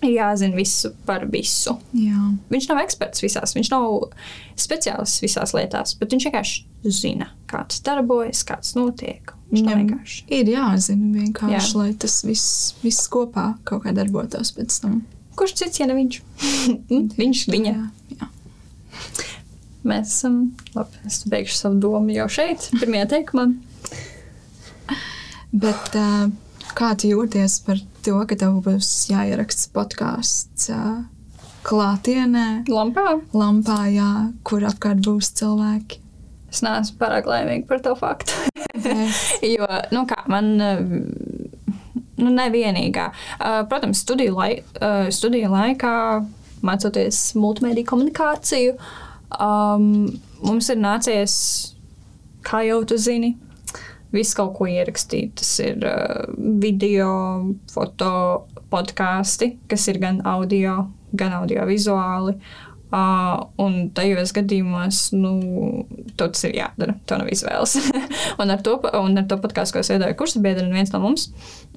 ir 0.04 0.16
jāzina 0.16 0.56
visu 0.56 0.92
par 1.06 1.26
visu. 1.32 1.76
Jā. 1.96 2.32
Viņš 2.52 2.68
nav 2.70 2.82
eksperts 2.84 3.24
visās, 3.24 3.56
viņš 3.56 3.72
nav 3.72 4.12
speciālists 4.60 5.24
visās 5.24 5.52
lietās, 5.56 5.96
bet 6.00 6.14
viņš 6.14 6.28
vienkārši 6.30 6.92
zina, 7.02 7.32
kā 7.50 7.66
tas 7.68 7.84
darbojas, 7.84 8.44
kā 8.46 8.60
tas 8.62 8.76
notiek. 8.78 9.35
Viņam 9.46 9.84
ir 10.34 10.48
jāzina 10.50 11.12
vienkārši, 11.14 11.54
Jā. 11.54 11.78
lai 11.78 11.92
tas 12.02 12.16
viss, 12.26 12.74
viss 12.82 13.06
kopā 13.12 13.52
kaut 13.68 13.84
kā 13.84 13.92
darbotos 13.94 14.50
pēc 14.56 14.80
tam. 14.82 15.04
Kurš 15.38 15.54
cits, 15.60 15.78
ja 15.78 15.86
ne 15.86 15.94
viņš? 15.98 16.18
viņš, 17.20 17.42
viņa. 17.52 17.74
Jā, 17.74 18.16
jā. 18.18 18.30
Mēs 19.86 20.10
esam, 20.10 20.38
labi, 20.74 20.98
es 21.06 21.20
beigšu 21.30 21.60
savu 21.60 21.78
domu 21.84 22.16
jau 22.16 22.26
šeit, 22.32 22.70
pirmajā 22.80 23.10
teikumā. 23.12 23.46
Bet 25.66 25.94
uh, 25.94 26.26
kā 26.76 26.94
tu 26.98 27.12
jūties 27.12 27.60
par 27.68 27.78
to, 28.02 28.16
ka 28.26 28.38
tev 28.40 28.58
būs 28.64 28.90
jāieraksta 29.12 29.70
podkāsts 29.76 30.72
uh, 30.74 31.04
klātienē? 31.66 32.64
Lampā? 32.72 33.20
Lampā, 33.36 33.78
jā, 33.94 34.10
kur 34.46 34.66
apkārt 34.66 35.06
būs 35.06 35.30
cilvēki. 35.38 36.02
Es 36.56 36.62
neesmu 36.64 36.96
pārāk 37.02 37.26
laimīga 37.28 37.66
par 37.68 37.82
to 37.84 37.92
faktu. 37.98 38.32
jo, 39.54 39.66
nu 39.92 40.06
kā, 40.08 40.22
man. 40.32 40.54
Nu, 42.16 42.30
nevienīgā. 42.32 43.10
Protams, 43.68 44.00
studiju, 44.00 44.32
lai, 44.38 44.50
studiju 45.12 45.50
laikā, 45.52 45.96
mācoties 46.64 47.18
multimediju 47.36 47.84
komunikāciju, 47.90 48.78
um, 49.36 50.06
mums 50.40 50.70
ir 50.72 50.80
nācies, 50.80 51.34
kā 52.46 52.62
jau 52.64 52.80
tu 52.88 52.96
zini, 52.96 53.34
visu 54.16 54.38
kaut 54.40 54.54
ko 54.56 54.70
ierakstīt. 54.72 55.36
Tas 55.42 55.52
ir 55.60 55.84
uh, 55.84 56.24
video, 56.64 57.10
foto, 57.68 58.14
podkāsti, 58.72 59.52
kas 59.68 59.84
ir 59.92 60.00
gan 60.00 60.24
audio, 60.24 60.86
gan 61.12 61.36
audio-vizuāli. 61.42 62.38
Uh, 62.38 62.65
un 62.92 63.76
tajos 63.96 64.32
gadījumos, 64.36 65.00
nu, 65.16 65.32
tas 66.18 66.44
ir 66.46 66.56
jādara. 66.60 66.96
To 67.08 67.18
nav 67.20 67.30
izvēles. 67.32 67.76
un 68.42 68.54
ar 68.54 68.62
to, 68.64 68.78
un 69.00 69.18
ar 69.18 69.26
to 69.28 69.38
podkāstu, 69.42 69.76
ko 69.76 69.84
es 69.84 69.90
veidoju 69.92 70.18
kursa 70.18 70.42
biedri, 70.44 70.68
viens 70.72 70.92
no 70.94 71.02
mums, 71.02 71.28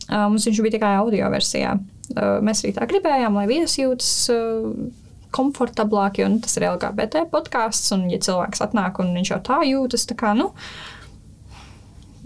uh, 0.07 0.27
mums 0.29 0.47
viņš 0.47 0.61
bija 0.65 0.77
tikai 0.77 0.93
audio 0.99 1.31
versijā. 1.33 1.75
Uh, 2.13 2.37
mēs 2.45 2.63
arī 2.63 2.75
tā 2.77 2.87
gribējām, 2.89 3.37
lai 3.39 3.47
viesi 3.49 3.83
jūtas. 3.85 4.13
Uh, 4.33 4.89
komfortablāk, 5.29 6.15
jo 6.17 6.25
nu, 6.25 6.39
tas 6.41 6.55
ir 6.57 6.63
LGBT 6.65 7.27
podkāsts, 7.29 7.91
un, 7.93 8.07
ja 8.09 8.17
cilvēks 8.17 8.63
atnāk 8.65 8.97
un 8.97 9.11
viņš 9.13 9.29
jau 9.29 9.37
tā 9.45 9.59
jūtas, 9.61 10.07
tā 10.09 10.15
kā, 10.17 10.31
nu, 10.33 10.47
uh, 10.49 10.98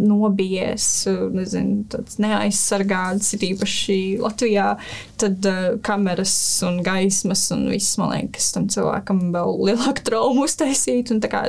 nobijies, 0.02 0.86
nezinu, 1.34 1.84
neaizsargāts, 2.24 3.34
ir 3.36 3.46
īpaši 3.52 3.98
Latvijā, 4.22 4.74
tad 5.22 5.48
uh, 5.50 5.62
kameras 5.86 6.36
un 6.68 6.82
gaismas 6.86 7.46
un 7.56 7.68
viss, 7.72 7.98
man 8.02 8.14
liekas, 8.14 8.52
tam 8.56 8.68
cilvēkam 8.74 9.22
vēl 9.36 9.58
lielāku 9.70 10.06
traumu 10.08 10.46
uztaisīt. 10.48 11.14
Kā, 11.30 11.46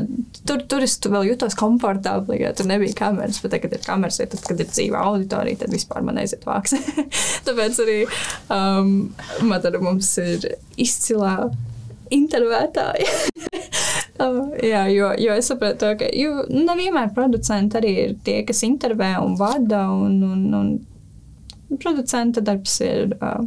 tur, 0.48 0.64
tur 0.70 0.84
es 0.84 0.96
tu 1.02 1.12
vēl 1.12 1.30
jutos 1.32 1.56
komfortabli, 1.58 2.40
ja 2.44 2.54
tur 2.56 2.68
nebija 2.70 2.96
kameras, 3.04 3.40
bet 3.42 3.56
tagad 3.56 3.76
ir 3.76 3.84
kameras, 3.84 4.20
ja 4.22 4.28
tad, 4.30 4.44
kad 4.46 4.60
ir 4.60 4.70
dzīva 4.70 5.02
auditorija, 5.10 5.64
tad 5.64 5.74
vispār 5.74 6.04
man 6.06 6.20
aiziet 6.22 6.46
vāks. 6.48 6.76
Tāpēc 7.46 7.80
arī 7.84 8.00
um, 8.52 8.96
Madara 9.48 9.80
mums 9.82 10.12
ir 10.22 10.50
izcilā 10.80 11.38
intervētāja. 12.14 13.08
Uh, 14.14 14.52
jā, 14.62 14.84
jo, 14.94 15.08
jo 15.18 15.34
es 15.34 15.48
saprotu, 15.50 15.88
ka 15.98 16.06
jū, 16.14 16.44
nevienmēr 16.54 17.10
producenti 17.16 17.80
arī 17.80 17.94
ir 18.04 18.12
tie, 18.22 18.42
kas 18.46 18.62
intervē 18.66 19.16
un 19.18 19.34
vada. 19.38 19.88
Un, 19.90 20.20
un, 20.22 20.44
un 20.54 21.80
producenta 21.82 22.44
darbs 22.44 22.76
ir 22.86 23.16
uh, 23.18 23.42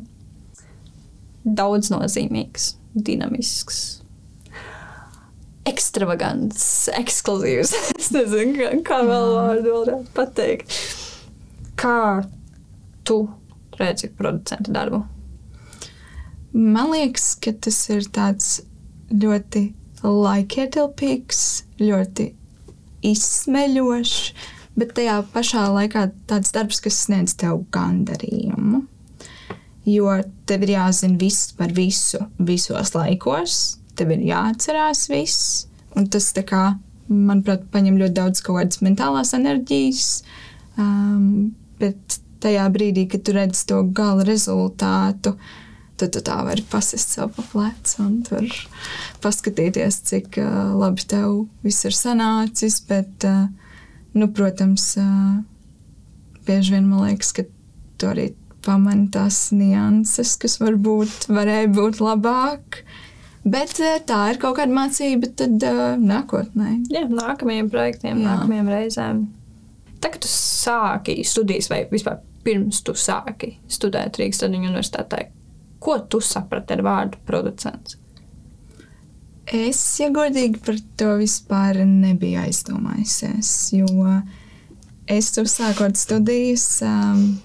daudz 1.48 1.92
nozīmīgs, 1.94 2.74
dinamisks. 2.94 3.80
Ekstravagants, 5.68 6.62
ekskluzīvs. 6.96 7.74
es 8.00 8.12
nezinu, 8.16 8.84
kā, 8.88 9.02
vēl 9.08 9.34
vārdu 9.38 9.76
varētu 9.80 10.16
pateikt. 10.16 10.80
Kā 11.80 12.26
tu 13.08 13.22
redzi 13.80 14.12
producenta 14.12 14.74
darbu? 14.76 15.06
Man 16.58 16.92
liekas, 16.92 17.36
ka 17.40 17.54
tas 17.56 17.80
ir 17.94 18.08
tāds 18.12 18.58
ļoti 19.12 19.70
laikietilpīgs, 20.06 21.42
ļoti 21.82 22.28
izsmeļošs, 23.08 24.20
bet 24.78 24.94
tajā 24.98 25.18
pašā 25.34 25.66
laikā 25.74 26.08
tāds 26.30 26.54
darbs, 26.54 26.82
kas 26.84 27.00
sniedz 27.08 27.36
tev 27.40 27.64
gandarījumu. 27.74 28.84
Jo 29.88 30.18
tev 30.50 30.66
ir 30.68 30.76
jāzina 30.76 31.18
viss 31.22 31.54
par 31.58 31.72
visu, 31.74 32.20
visos 32.44 32.92
laikos, 32.94 33.78
tev 33.98 34.12
ir 34.14 34.26
jāatcerās 34.28 35.08
viss, 35.10 35.68
un 35.98 36.10
tas, 36.12 36.30
kā, 36.46 36.76
manuprāt, 37.08 37.64
paņem 37.72 37.98
ļoti 38.02 38.18
daudz 38.20 38.44
kaut 38.44 38.60
kādas 38.60 38.84
mentālās 38.84 39.32
enerģijas. 39.38 40.10
Um, 40.78 41.56
bet 41.80 42.20
tajā 42.44 42.68
brīdī, 42.74 43.08
kad 43.10 43.24
tu 43.26 43.34
redz 43.34 43.64
to 43.70 43.80
gala 43.96 44.28
rezultātu, 44.28 45.34
uh, 45.34 45.67
tad 45.98 46.14
tu 46.16 46.22
tā 46.26 46.38
vari 46.46 46.64
pasist 46.70 47.16
sev 47.16 47.32
pa 47.36 47.46
plecu 47.52 48.02
un 48.04 48.18
tur 48.28 48.48
paskatīties, 49.24 50.02
cik 50.10 50.40
uh, 50.42 50.74
labi 50.78 51.06
tev 51.10 51.46
viss 51.66 51.88
ir 51.88 51.96
sanācis. 51.98 52.80
Bet, 52.88 53.26
uh, 53.28 53.48
nu, 54.18 54.30
protams, 54.34 54.92
uh, 55.02 55.40
bieži 56.48 56.78
vien 56.78 56.90
man 56.90 57.08
liekas, 57.08 57.34
ka 57.36 57.48
tu 57.98 58.12
arī 58.12 58.30
pamani 58.66 59.08
tās 59.14 59.48
nianses, 59.56 60.36
kas 60.42 60.60
varbūt 60.62 61.30
varēja 61.32 61.72
būt 61.74 62.02
labāk. 62.04 62.82
Bet 63.48 63.78
tā 63.80 64.22
ir 64.34 64.40
kaut 64.42 64.58
kāda 64.60 64.76
mācība 64.76 65.30
tad 65.40 65.64
uh, 65.64 65.96
nākotnē. 66.02 66.74
Jā, 66.92 67.06
nākamajiem 67.08 67.70
projektiem, 67.72 68.20
Jā. 68.20 68.34
nākamajām 68.34 68.72
reizēm. 68.74 69.22
Tagad 70.04 70.26
tu 70.26 70.30
sāki 70.30 71.22
studijas, 71.26 71.72
vai 71.72 71.86
vispār 71.90 72.20
pirms 72.46 72.84
tu 72.86 72.96
sāki 72.98 73.56
studēt 73.72 74.20
Rīgas 74.20 74.44
universitātē, 74.46 75.24
Ko 75.80 76.00
tu 76.10 76.22
saprati 76.24 76.76
ar 76.78 76.84
vārdu 76.86 77.22
producents? 77.28 77.98
Es, 79.48 79.80
ja 80.02 80.10
godīgi 80.12 80.60
par 80.66 80.76
to 81.00 81.14
vispār 81.22 81.80
nebiju 81.88 82.42
aizdomājusies, 82.42 83.52
jo 83.78 83.88
es 85.08 85.30
tur 85.32 85.48
sākot 85.48 85.96
studijas, 85.96 86.66
um, 86.84 87.38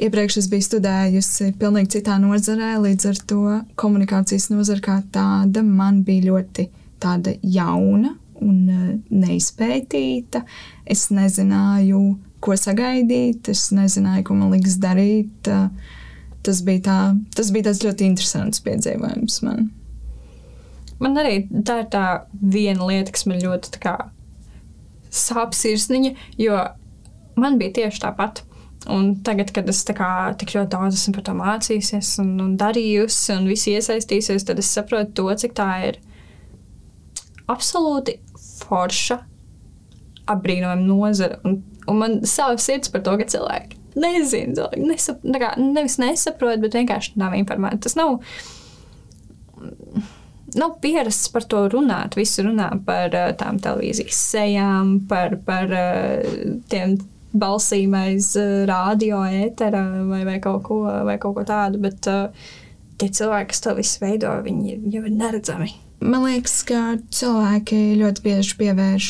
iepriekš 0.00 0.38
es 0.40 0.48
biju 0.48 0.64
studējusi 0.64 1.50
pilnīgi 1.60 1.98
citā 1.98 2.16
nozarē, 2.22 2.78
līdz 2.86 3.10
ar 3.10 3.20
to 3.28 3.58
komunikācijas 3.82 4.48
nozara 4.54 4.80
kā 4.86 4.96
tāda 5.12 5.60
man 5.66 6.00
bija 6.08 6.30
ļoti 6.30 6.70
tāda 7.04 7.36
jauna 7.44 8.14
un 8.40 8.56
uh, 8.64 8.88
neizpētīta. 9.12 10.46
Es 10.88 11.10
nezināju 11.12 12.00
ko 12.40 12.56
sagaidīt, 12.56 13.52
es 13.52 13.68
nezināju, 13.76 14.24
ko 14.24 14.40
man 14.40 14.54
liks 14.54 14.78
darīt. 14.80 15.52
Tas 16.46 16.62
bija, 16.64 16.80
tā, 16.86 16.98
tas 17.36 17.50
bija 17.52 17.68
tāds 17.68 17.82
ļoti 17.84 18.06
interesants 18.08 18.62
piedzīvojums 18.64 19.42
man. 19.44 19.68
Man 21.00 21.16
arī 21.20 21.42
tā 21.64 21.82
ir 21.82 21.88
tā 21.92 22.04
viena 22.32 22.86
lieta, 22.88 23.12
kas 23.12 23.26
man 23.28 23.40
ļoti 23.40 23.80
sāp 25.10 25.56
sirsniņa, 25.56 26.12
jo 26.40 26.60
man 27.40 27.58
bija 27.60 27.80
tieši 27.80 28.04
tāpat. 28.04 28.44
Un 28.88 29.10
tagad, 29.24 29.50
kad 29.52 29.68
es 29.68 29.82
kā, 29.84 30.10
tik 30.40 30.54
ļoti 30.54 30.72
daudz 30.72 30.96
esmu 30.96 31.18
par 31.18 31.24
to 31.26 31.34
mācījusies 31.36 32.14
un, 32.22 32.30
un 32.40 32.54
darījusi, 32.60 33.34
un 33.36 33.48
visi 33.48 33.74
iesaistījusies, 33.76 34.46
tad 34.48 34.62
es 34.62 34.70
saprotu 34.72 35.12
to, 35.20 35.26
cik 35.42 35.52
tā 35.58 35.68
ir 35.90 35.98
absolūti 37.50 38.16
forša, 38.62 39.18
apbrīnojama 40.32 40.86
nozara. 40.86 41.42
Un, 41.44 41.60
un 41.90 42.00
man 42.00 42.16
savs 42.28 42.70
sirds 42.70 42.92
par 42.92 43.04
to, 43.04 43.18
ka 43.20 43.28
cilvēki 43.28 43.79
nezina, 43.98 44.54
cilvēki 44.56 44.86
nesap, 44.90 45.20
kā, 45.42 45.52
nevis 45.60 45.98
nesaprot, 46.02 46.60
bet 46.62 46.76
vienkārši 46.78 47.16
nav 47.20 47.36
informēti. 47.38 47.84
Tas 47.86 47.98
nav. 47.98 48.20
Nav 50.50 50.72
pierasts 50.82 51.30
par 51.30 51.44
to 51.46 51.66
runāt. 51.70 52.16
Visi 52.18 52.42
runā 52.42 52.72
par 52.86 53.14
uh, 53.14 53.28
tām 53.38 53.60
televīzijas 53.62 54.22
sejām, 54.32 54.96
par, 55.10 55.36
par 55.46 55.70
uh, 55.70 56.40
tiem 56.72 56.96
balsīm 57.30 57.94
aiz 57.94 58.32
uh, 58.40 58.64
radio 58.66 59.20
ētera 59.28 59.84
vai, 60.08 60.24
vai, 60.26 60.40
kaut 60.42 60.64
ko, 60.66 60.80
vai 61.06 61.20
kaut 61.22 61.36
ko 61.38 61.46
tādu, 61.46 61.78
bet 61.84 62.02
tie 62.02 63.12
cilvēki, 63.20 63.52
kas 63.52 63.62
to 63.62 63.76
visu 63.78 64.02
veido, 64.02 64.32
viņi 64.42 64.80
jau 64.90 65.04
ir 65.04 65.14
neredzami. 65.14 65.70
Man 66.00 66.22
liekas, 66.24 66.62
ka 66.64 66.96
cilvēki 67.12 67.78
ļoti 68.00 68.22
bieži 68.24 68.54
pievērš 68.56 69.08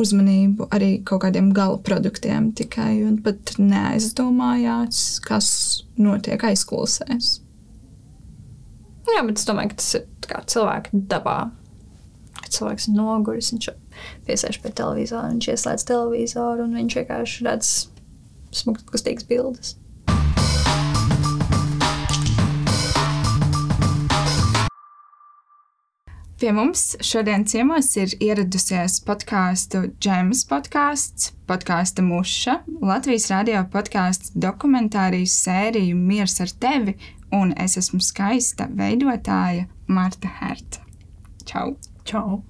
uzmanību 0.00 0.70
arī 0.72 0.94
kaut 1.04 1.20
kādiem 1.26 1.50
gala 1.52 1.76
produktiem 1.84 2.48
tikai 2.56 3.02
un 3.04 3.18
pat 3.24 3.58
neaizdomājās, 3.60 5.02
kas 5.24 5.48
notiek 6.00 6.40
aizklausēs. 6.48 7.34
Jā, 9.04 9.20
bet 9.20 9.36
es 9.36 9.44
domāju, 9.44 9.74
ka 9.74 9.80
tas 9.82 9.90
ir 9.98 10.06
cilvēka 10.54 11.02
dabā. 11.12 11.38
Kad 12.40 12.56
cilvēks 12.56 12.88
ir 12.88 12.96
noguris, 12.96 13.52
viņš 13.52 13.68
piesēž 14.24 14.62
pie 14.64 14.72
televizora, 14.80 15.28
viņš 15.28 15.50
ieslēdz 15.52 15.88
televizoru 15.92 16.64
un 16.64 16.78
viņš 16.80 17.00
vienkārši 17.02 17.48
redz 17.50 17.74
smukas, 18.54 18.88
kustīgas 18.88 19.28
bildes. 19.28 19.76
Pie 26.44 26.52
mums 26.52 26.90
šodien 27.00 27.46
ciemos 27.48 27.86
ir 27.96 28.10
ieradusies 28.20 28.98
podkāstu 29.06 29.80
Džemas 29.96 30.42
podkāsts, 30.44 31.30
podkāsta 31.48 32.02
Muša, 32.04 32.58
Latvijas 32.84 33.30
radio 33.32 33.62
podkāsts 33.72 34.34
dokumentārijas 34.36 35.38
sēriju 35.40 35.96
Miers 35.96 36.34
ar 36.44 36.50
tevi, 36.60 36.92
un 37.32 37.54
es 37.64 37.78
esmu 37.80 38.02
skaista 38.04 38.66
veidotāja 38.68 39.64
Marta 39.88 40.28
Herta. 40.42 40.82
Čau! 41.48 41.78
Čau! 42.04 42.42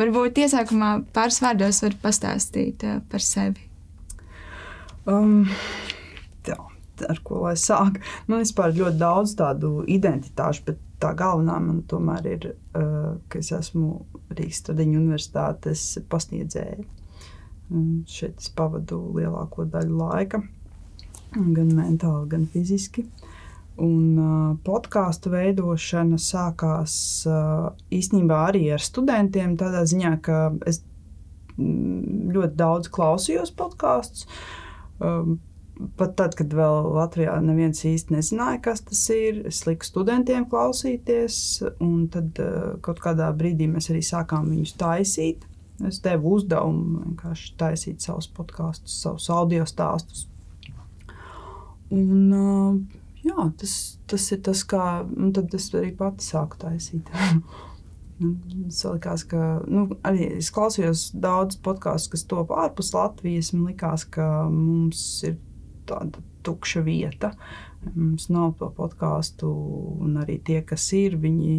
Varbūt 0.00 0.40
iesākumā 0.46 0.94
pāris 1.12 1.42
vārdos 1.44 1.82
var 1.84 1.98
pastāstīt 2.06 2.86
uh, 2.88 3.02
par 3.12 3.26
sevi. 3.26 3.68
Um, 5.04 5.50
tā, 6.48 6.56
ar 7.12 7.20
ko 7.28 7.44
lai 7.44 7.58
sāk? 7.60 8.00
Man 8.24 8.40
vispār 8.46 8.72
ļoti 8.72 9.04
daudz 9.04 9.36
tādu 9.36 9.82
identitāšu, 10.00 10.64
bet 10.70 10.80
tā 11.02 11.12
galvenā 11.18 11.58
man 11.62 11.82
tomēr 11.90 12.28
ir, 12.30 12.48
uh, 12.78 13.12
ka 13.28 13.40
es 13.42 13.52
esmu 13.56 13.92
Rīgas 14.32 14.62
Stradiņu 14.62 15.00
universitātes 15.00 15.84
pasniedzēja. 16.12 16.84
Šeit 18.12 18.42
es 18.42 18.50
pavadu 18.52 18.98
lielāko 19.16 19.64
daļu 19.72 19.98
laika, 19.98 20.42
gan 21.32 21.70
mentāli, 21.76 22.28
gan 22.34 22.48
fiziski. 22.52 23.06
Un 23.82 24.18
uh, 24.20 24.48
podkāstu 24.66 25.32
veidošana 25.32 26.18
sākās 26.20 26.94
uh, 27.24 27.70
īstenībā 27.94 28.42
arī 28.50 28.66
ar 28.74 28.82
studentiem. 28.84 29.56
Tādā 29.60 29.86
ziņā, 29.88 30.10
ka 30.22 30.42
es 30.68 30.82
ļoti 31.56 32.58
daudz 32.58 32.92
klausījos 32.92 33.54
podkāstus. 33.56 34.26
Um, 35.00 35.38
pat 35.98 36.14
tad, 36.18 36.34
kad 36.38 36.52
vēl 36.56 36.88
Latvijā 36.96 37.34
neviens 37.44 37.82
īsti 37.88 38.16
nezināja, 38.16 38.60
kas 38.66 38.82
tas 38.86 39.02
ir, 39.14 39.42
es 39.48 39.62
liku 39.66 39.86
studentiem 39.86 40.46
klausīties, 40.50 41.36
tad 42.12 42.40
uh, 42.42 42.74
kaut 42.84 43.02
kādā 43.02 43.30
brīdī 43.36 43.68
mēs 43.70 43.90
arī 43.92 44.02
sākām 44.06 44.50
viņus 44.52 44.76
taisīt. 44.80 45.46
Es 45.88 45.98
devu 46.04 46.36
uzdevumu 46.36 47.02
vienkārši 47.06 47.54
taisīt 47.58 48.04
savus 48.04 48.28
podkāstus, 48.30 49.00
savus 49.02 49.26
audio 49.34 49.64
stāstus. 49.66 50.28
Un, 51.92 52.28
uh, 52.32 52.78
jā, 53.24 53.48
tas, 53.58 53.76
tas 54.08 54.30
ir 54.32 54.42
tas, 54.46 54.62
kā 54.68 55.02
es 55.58 55.68
arī 55.74 55.92
pati 55.96 56.28
sāku 56.28 56.60
taisīt. 56.66 57.12
Es 58.68 58.84
likās, 58.86 59.24
ka 59.26 59.38
nu, 59.66 59.88
arī 60.06 60.28
es 60.36 60.52
klausījos 60.54 61.08
daudz 61.18 61.56
podkāstu, 61.64 62.12
kas 62.12 62.22
top 62.30 62.52
ārpus 62.54 62.92
Latvijas. 62.94 63.48
Man 63.50 63.72
liekas, 63.72 64.04
ka 64.14 64.26
mums 64.46 65.00
ir 65.26 65.40
tāda 65.88 66.22
tukša 66.46 66.82
vieta. 66.86 67.32
Mums 67.94 68.28
nav 68.30 68.52
to 68.60 68.68
podkāstu, 68.76 69.48
un 70.04 70.14
arī 70.22 70.36
tie, 70.46 70.60
kas 70.62 70.84
ir, 70.94 71.16
viņi 71.18 71.56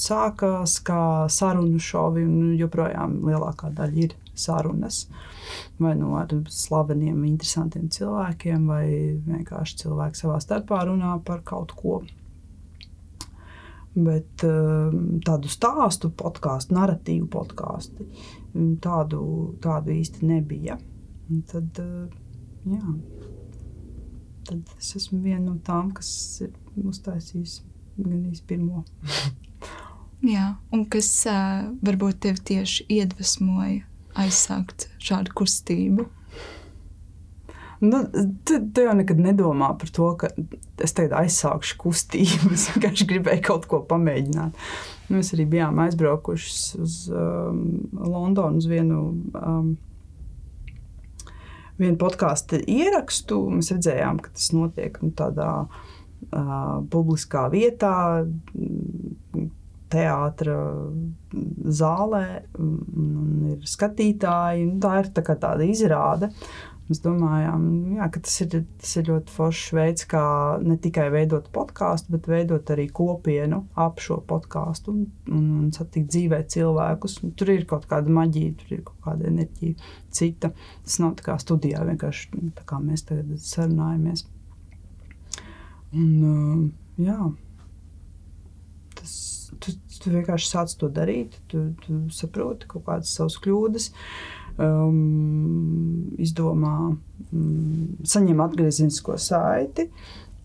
sākās 0.00 0.78
kā 0.84 1.28
sarunu 1.28 1.80
šovi, 1.82 2.24
un 2.24 2.54
joprojām 2.56 3.18
lielākā 3.28 3.68
daļa 3.76 4.00
ir 4.06 4.16
sarunas. 4.34 5.04
Vai 5.78 5.92
nu 6.00 6.14
ar 6.16 6.32
slaveniem, 6.48 7.20
interesantiem 7.28 7.90
cilvēkiem, 7.92 8.66
vai 8.70 8.86
vienkārši 9.26 9.82
cilvēki 9.84 10.22
savā 10.22 10.40
starpā 10.40 10.84
runā 10.88 11.18
par 11.26 11.44
kaut 11.44 11.76
ko. 11.76 12.00
Bet 13.94 14.42
um, 14.48 15.20
tādu 15.22 15.52
stāstu 15.52 16.10
podkāstu, 16.10 16.74
narratīvu 16.74 17.28
podkāstu, 17.30 18.08
tādu, 18.82 19.20
tādu 19.62 19.94
īsti 19.94 20.26
nebija. 20.32 20.80
Un 21.30 21.44
tad, 21.50 21.78
uh, 21.78 22.23
jā, 22.68 22.94
tad 24.48 24.74
es 24.78 24.90
esmu 24.98 25.20
viena 25.24 25.44
no 25.46 25.56
tām, 25.64 25.92
kas 25.96 26.10
ir 26.44 26.52
uztaisījusi 26.84 27.64
gan 28.00 28.26
īsti 28.32 28.46
pirmo. 28.48 28.84
jā, 30.34 30.54
un 30.74 30.84
kas 30.90 31.10
uh, 31.30 31.70
varbūt 31.84 32.24
tevi 32.26 32.44
tieši 32.52 32.88
iedvesmoja 32.98 33.84
aizsākt 34.24 34.88
šādu 35.02 35.34
kustību? 35.36 36.08
Nu, 37.84 38.00
tu, 38.46 38.58
tu 38.72 38.84
jau 38.86 38.94
nekad 38.96 39.18
nedomā 39.20 39.72
par 39.76 39.90
to, 39.92 40.06
ka 40.20 40.30
es 40.82 40.94
tagad 40.96 41.16
aizsākšu 41.18 41.76
kustību. 41.82 42.52
Es 42.56 42.68
vienkārši 42.72 43.08
gribēju 43.10 43.44
kaut 43.44 43.66
ko 43.68 43.82
pamēģināt. 43.90 44.56
Nu, 45.08 45.18
mēs 45.18 45.34
arī 45.36 45.44
bijām 45.56 45.82
aizbraukuši 45.84 46.54
uz 46.80 46.94
um, 47.12 47.66
Londonu 47.92 48.62
uz 48.62 48.68
vienu 48.70 49.00
um, 49.36 49.74
vienu 51.80 51.98
podkāstu 52.00 52.60
ierakstu. 52.70 53.40
Mēs 53.54 53.72
redzējām, 53.74 54.20
ka 54.22 54.32
tas 54.34 54.50
notiek 54.54 54.98
nu, 55.02 55.10
tādā 55.16 55.50
uh, 55.64 56.78
publiskā 56.92 57.48
vietā, 57.52 57.94
teātris 59.94 61.74
zālē, 61.78 62.26
un 62.58 63.50
ir 63.54 63.66
skatītāji. 63.68 64.70
Tā 64.82 64.94
ir 65.02 65.10
tā 65.14 65.24
tāda 65.34 65.66
izrāde. 65.66 66.30
Mēs 66.84 66.98
domājām, 67.00 67.62
jā, 67.96 68.06
ka 68.12 68.20
tas 68.26 68.34
ir, 68.44 68.58
tas 68.80 68.90
ir 69.00 69.06
ļoti 69.08 69.32
foršs 69.32 69.70
veids, 69.72 70.04
kā 70.08 70.24
ne 70.60 70.74
tikai 70.76 71.06
veidot 71.14 71.46
podkāstu, 71.54 72.12
bet 72.12 72.28
veidot 72.28 72.72
arī 72.74 72.84
kopienu 72.92 73.62
ap 73.80 74.02
šo 74.04 74.18
podkāstu 74.28 74.92
un, 74.92 75.06
un, 75.30 75.46
un 75.62 75.70
satikt 75.72 76.10
dzīvē 76.12 76.42
cilvēkus. 76.52 77.16
Tur 77.40 77.54
ir 77.54 77.64
kaut 77.70 77.88
kāda 77.88 78.12
maģija, 78.12 78.58
tur 78.60 78.76
ir 78.76 78.84
kaut 78.84 79.00
kāda 79.08 79.30
enerģija, 79.30 79.80
cita. 80.12 80.52
Tas 80.84 80.98
nav 81.00 81.16
tā 81.16 81.30
kā 81.30 81.38
studijā, 81.40 81.80
vienkārši 81.88 82.34
nu, 82.36 82.52
tā 82.58 82.68
kā 82.68 82.82
mēs 82.84 83.08
tagad 83.08 83.32
sarunājamies. 83.40 84.26
Un, 85.96 86.68
jā, 87.00 87.18
tas, 89.00 89.18
tu, 89.56 89.78
tu 90.04 90.16
vienkārši 90.18 90.52
sāc 90.52 90.76
to 90.76 90.92
darīt, 90.92 91.40
tu, 91.48 91.70
tu 91.80 92.04
saproti 92.12 92.68
kaut 92.68 92.90
kādas 92.90 93.16
savas 93.16 93.40
kļūdas. 93.40 93.94
Uh, 93.94 94.43
um, 94.58 96.14
izdomā, 96.20 96.76
um, 97.32 97.96
saņem 98.06 98.44
atgriezenisko 98.44 99.16
saiti, 99.20 99.88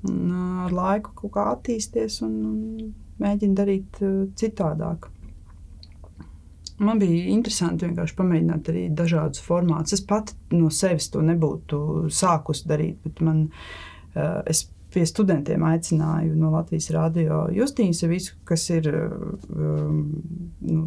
un 0.07 0.25
uh, 0.31 0.65
ar 0.65 0.75
laiku 0.75 1.13
kaut 1.21 1.35
kā 1.35 1.45
attīsties 1.53 2.21
un, 2.25 2.35
un 2.49 2.91
mēģina 3.21 3.61
darīt 3.61 4.01
uh, 4.05 4.25
citādāk. 4.39 5.09
Man 6.79 6.99
bija 7.01 7.27
interesanti 7.33 7.83
vienkārši 7.83 8.15
pamēģināt 8.15 8.69
arī 8.71 8.85
dažādus 8.95 9.43
formātus. 9.43 9.97
Es 9.97 10.03
pati 10.07 10.37
no 10.55 10.69
sevis 10.71 11.09
to 11.11 11.19
nebūtu 11.27 12.07
sākusi 12.15 12.69
darīt, 12.71 13.01
bet 13.03 13.19
man, 13.25 13.49
uh, 14.15 14.39
es 14.47 14.69
pie 14.93 15.03
studentiem 15.05 15.63
aicināju 15.67 16.37
no 16.39 16.53
Latvijas 16.53 16.89
Rādio 16.95 17.43
Justīnu 17.53 17.93
Sevisu, 17.93 18.37
kas 18.47 18.63
ir 18.73 18.87
um, 18.89 19.99
nu, 20.65 20.85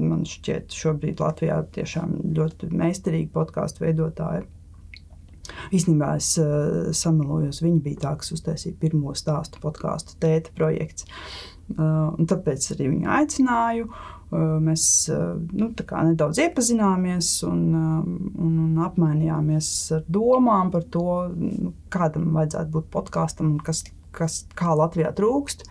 man 0.00 0.24
šķiet, 0.28 0.74
šobrīd 0.74 1.22
Latvijā 1.22 1.60
tiešām 1.74 2.18
ļoti 2.36 2.70
meistarīgi 2.74 3.30
podkāstu 3.34 3.86
veidotāji. 3.86 4.46
Īstenībā 5.76 6.14
es 6.18 6.32
uh, 6.40 6.90
samalojos. 6.96 7.60
Viņa 7.64 7.82
bija 7.84 8.02
tā, 8.06 8.14
kas 8.20 8.32
uztaisīja 8.36 8.78
pirmo 8.80 9.14
stāstu 9.16 9.60
podkāstu 9.62 10.16
tēta 10.22 10.52
projekts. 10.56 11.06
Uh, 11.74 12.12
tāpēc 12.28 12.66
arī 12.74 12.90
viņu 12.92 13.10
aicināju. 13.18 13.88
Uh, 14.34 14.56
mēs 14.64 14.84
uh, 15.12 15.34
nu, 15.54 15.70
nedaudz 15.70 16.40
iepazināmies 16.42 17.30
un, 17.46 17.60
uh, 17.78 17.98
un, 18.04 18.54
un 18.66 18.84
apmainījāmies 18.84 19.68
ar 19.98 20.06
domām 20.10 20.72
par 20.74 20.86
to, 20.90 21.06
nu, 21.38 21.74
kādam 21.92 22.32
vajadzētu 22.34 22.74
būt 22.74 22.88
podkāstam 22.94 23.52
un 23.52 23.58
kas, 23.64 23.84
kas, 24.16 24.42
kā 24.58 24.74
Latvijā 24.80 25.12
trūkst. 25.16 25.68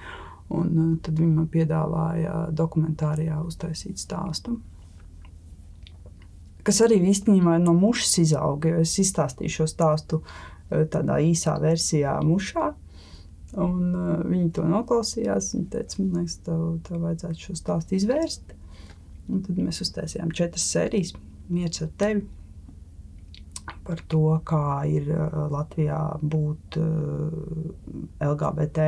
Un, 0.51 0.69
uh, 0.75 0.91
tad 1.05 1.17
viņi 1.19 1.33
man 1.39 1.49
piedāvāja 1.53 2.49
dokumentārijā 2.51 3.39
uztaisīt 3.47 4.01
stāstu 4.01 4.59
kas 6.67 6.81
arī 6.85 6.99
īstenībā 7.11 7.57
no 7.61 7.75
mušas 7.77 8.17
izauga. 8.23 8.77
Es 8.83 8.95
izstāstīju 9.01 9.57
šo 9.57 9.67
stāstu 9.69 10.21
eh, 10.23 10.85
tādā 10.91 11.19
īsā 11.23 11.57
versijā, 11.63 12.17
mušā. 12.25 12.71
Un, 13.53 13.81
uh, 13.93 14.21
viņi 14.25 14.47
to 14.57 14.63
noklausījās. 14.65 15.51
Viņi 15.53 15.67
teica, 15.75 15.97
man 16.01 16.23
liekas, 16.23 16.39
tev, 16.41 16.61
tev 16.87 17.03
vajadzētu 17.03 17.43
šo 17.43 17.53
stāstu 17.59 17.93
izvērst. 17.99 18.55
Un 19.29 19.43
tad 19.45 19.59
mēs 19.61 19.83
uztaisījām 19.85 20.31
četras 20.33 20.65
sērijas, 20.73 21.11
mieras 21.53 21.83
ar 21.85 21.91
tevi. 22.01 22.23
Par 23.83 23.99
to, 24.07 24.23
kā 24.47 24.83
ir 24.87 25.09
uh, 25.11 25.45
Latvijā 25.51 25.99
būt 26.21 26.77
uh, 26.79 27.67
LGBT 28.23 28.87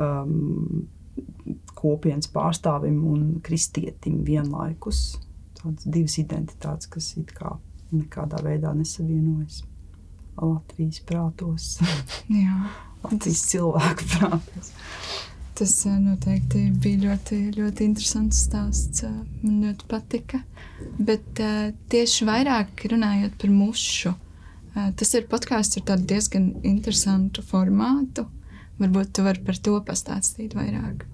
um, 0.00 0.86
kopienas 1.76 2.30
pārstāvim 2.32 3.02
un 3.10 3.26
kristietim 3.44 4.22
vienlaikus 4.26 5.04
tādas 5.64 5.86
divas 5.88 6.18
identitātes, 6.20 6.88
kas 6.90 7.12
it 7.20 7.32
kā 7.36 7.56
nekādā 7.94 8.40
veidā 8.44 8.74
nesavienojas 8.76 9.62
Latvijas 10.34 11.00
prātos. 11.06 11.68
Latvijas 13.04 13.44
cilvēku 13.52 14.08
prātos. 14.16 14.72
Tas 15.54 15.72
eh, 15.86 15.94
noteikti 16.02 16.64
bija 16.82 16.98
ļoti, 17.04 17.36
ļoti 17.54 17.86
interesants 17.86 18.40
stāsts. 18.48 19.04
Eh, 19.06 19.12
man 19.44 19.60
ļoti 19.62 19.86
patika. 19.90 20.40
Bet 20.98 21.42
uh, 21.42 21.70
tieši 21.90 22.26
vairāk 22.26 22.82
runājot 22.90 23.36
par 23.40 23.52
mušu, 23.54 24.12
tas 24.74 25.12
ir 25.14 25.28
podkāsts 25.30 25.78
ar 25.86 26.00
diezgan 26.02 26.48
interesantu 26.66 27.44
formātu. 27.46 28.24
Varbūt 28.80 29.12
tu 29.14 29.22
vari 29.22 29.44
par 29.46 29.58
to 29.62 29.76
pastāstīt 29.86 30.56
vairāk. 30.58 31.04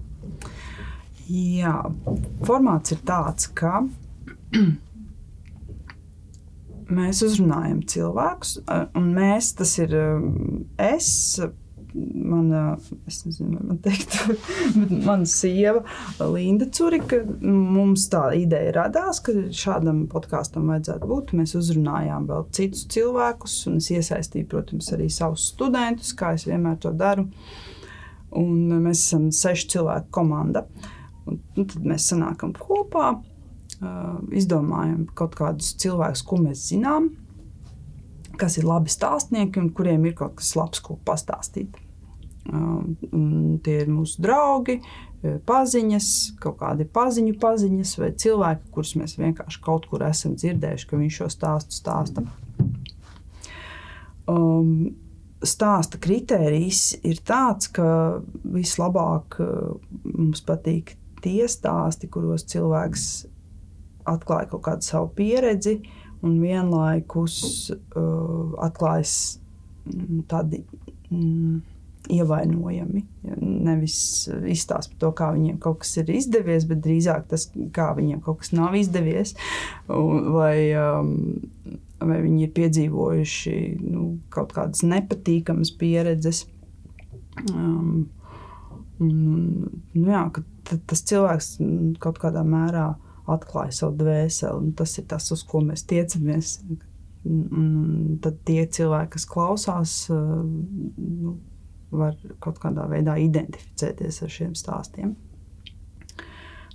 Jā, 1.29 1.75
formāts 2.41 2.95
ir 2.95 3.03
tāds, 3.05 3.45
ka 3.53 3.83
mēs 6.97 7.21
uzrunājam 7.27 7.83
cilvēkus, 7.93 8.57
un 8.97 9.11
mēs, 9.15 9.53
tas 9.61 9.77
ir 9.85 9.93
es, 10.81 11.11
mana, 11.93 12.77
es 13.09 13.21
nezinu, 13.25 13.59
man 13.67 13.79
teikt, 13.83 14.15
bet 14.77 14.91
mana 15.05 15.27
sieva 15.29 15.83
Linda 16.33 16.67
Curika, 16.71 17.21
mums 17.41 18.07
tā 18.11 18.23
ideja 18.39 18.75
radās, 18.79 19.21
ka 19.25 19.35
šādam 19.55 20.05
podkāstam 20.11 20.69
vajadzētu 20.71 21.09
būt. 21.11 21.33
Mēs 21.37 21.55
uzrunājām 21.59 22.29
vēl 22.31 22.47
citus 22.55 22.85
cilvēkus, 22.93 23.57
un 23.71 23.81
es 23.81 23.91
iesaistīju, 23.93 24.49
protams, 24.51 24.91
arī 24.95 25.09
savus 25.11 25.49
studentus, 25.53 26.13
kā 26.17 26.35
es 26.37 26.47
vienmēr 26.49 26.79
to 26.81 26.93
daru. 26.95 27.27
Un 28.39 28.79
mēs 28.85 29.03
esam 29.07 29.27
sešu 29.35 29.67
cilvēku 29.75 30.13
komanda. 30.15 30.63
Un, 31.27 31.41
un 31.57 31.67
tad 31.67 31.83
mēs 31.85 32.07
sanākam 32.13 32.55
kopā 32.57 33.13
izdomājam 34.35 35.07
kaut 35.17 35.35
kādus 35.39 35.73
cilvēkus, 35.81 36.23
ko 36.27 36.37
mēs 36.43 36.67
zinām, 36.69 37.09
kas 38.41 38.57
ir 38.59 38.67
labi 38.67 38.91
stāstnieki 38.91 39.61
un 39.61 39.69
kuriem 39.75 40.09
ir 40.09 40.17
kaut 40.17 40.39
kas 40.41 40.51
labs, 40.57 40.81
ko 40.83 40.97
pastāstīt. 41.07 41.77
Tie 42.41 43.75
ir 43.77 43.91
mūsu 43.93 44.23
draugi, 44.25 44.79
paziņas, 45.45 46.07
kaut 46.41 46.57
kādi 46.63 46.87
paziņu 46.89 47.35
paziņas, 47.41 47.93
vai 48.01 48.09
cilvēki, 48.23 48.71
kurus 48.73 48.95
mēs 48.97 49.13
vienkārši 49.19 49.61
kaut 49.63 49.85
kur 49.91 50.03
esam 50.07 50.33
dzirdējuši, 50.39 50.89
ka 50.89 50.99
viņš 50.99 51.19
šo 51.21 51.29
stāstu 51.35 51.77
stāsta. 51.77 52.25
Um, 54.31 54.95
stāsta 55.45 55.99
kritērijs 56.01 57.01
ir 57.05 57.21
tāds, 57.25 57.69
ka 57.73 58.21
vislabāk 58.41 59.37
mums 60.05 60.41
patīk 60.45 60.95
tie 61.21 61.45
stāsti, 61.49 62.09
kuros 62.09 62.45
cilvēks 62.49 63.07
atklāja 64.09 64.49
kaut 64.49 64.65
kādu 64.65 64.87
savu 64.87 65.11
pieredzi 65.17 65.77
un 66.25 66.37
vienlaikus 66.41 67.35
uh, 67.71 68.53
atklājas 68.61 69.15
mm, 69.89 70.23
tādi 70.29 70.61
mm, 71.09 71.59
ievainojami. 72.11 73.03
Nevis 73.41 73.97
izstāst 74.49 74.93
par 74.93 75.01
to, 75.03 75.11
kā 75.17 75.31
viņiem 75.35 75.59
kaut 75.61 75.81
kas 75.83 75.95
ir 76.01 76.11
izdevies, 76.13 76.65
bet 76.69 76.81
drīzāk 76.85 77.27
tas, 77.31 77.47
kā 77.75 77.91
viņiem 77.97 78.21
kaut 78.25 78.41
kas 78.41 78.53
nav 78.57 78.75
izdevies. 78.77 79.35
Vai, 79.87 80.71
um, 80.77 81.11
vai 82.01 82.21
viņi 82.23 82.47
ir 82.47 82.55
piedzīvojuši 82.57 83.59
nu, 83.83 84.07
kaut 84.33 84.55
kādas 84.57 84.83
nepatīkamas 84.85 85.73
pieredzes. 85.77 86.45
Um, 87.53 88.09
nu, 89.01 90.09
jā, 90.09 90.25
tas 90.89 91.05
cilvēks 91.09 91.55
kaut 92.01 92.19
kādā 92.21 92.43
mērā 92.45 92.89
uh, 92.91 93.10
atklāja 93.29 93.73
savu 93.75 93.97
dvēseli. 94.01 94.73
Tas 94.77 94.97
ir 94.99 95.07
tas, 95.11 95.29
uz 95.33 95.43
ko 95.47 95.61
mēs 95.65 95.85
tiecamies. 95.89 96.57
Un 97.27 98.17
tad 98.23 98.39
tie 98.47 98.63
cilvēki, 98.65 99.13
kas 99.15 99.27
klausās, 99.29 99.97
eh, 100.09 100.15
nu, 100.17 101.35
var 101.91 102.15
kaut 102.41 102.57
kādā 102.63 102.87
veidā 102.89 103.17
identificēties 103.21 104.23
ar 104.23 104.31
šiem 104.31 104.55
stāstiem. 104.57 105.13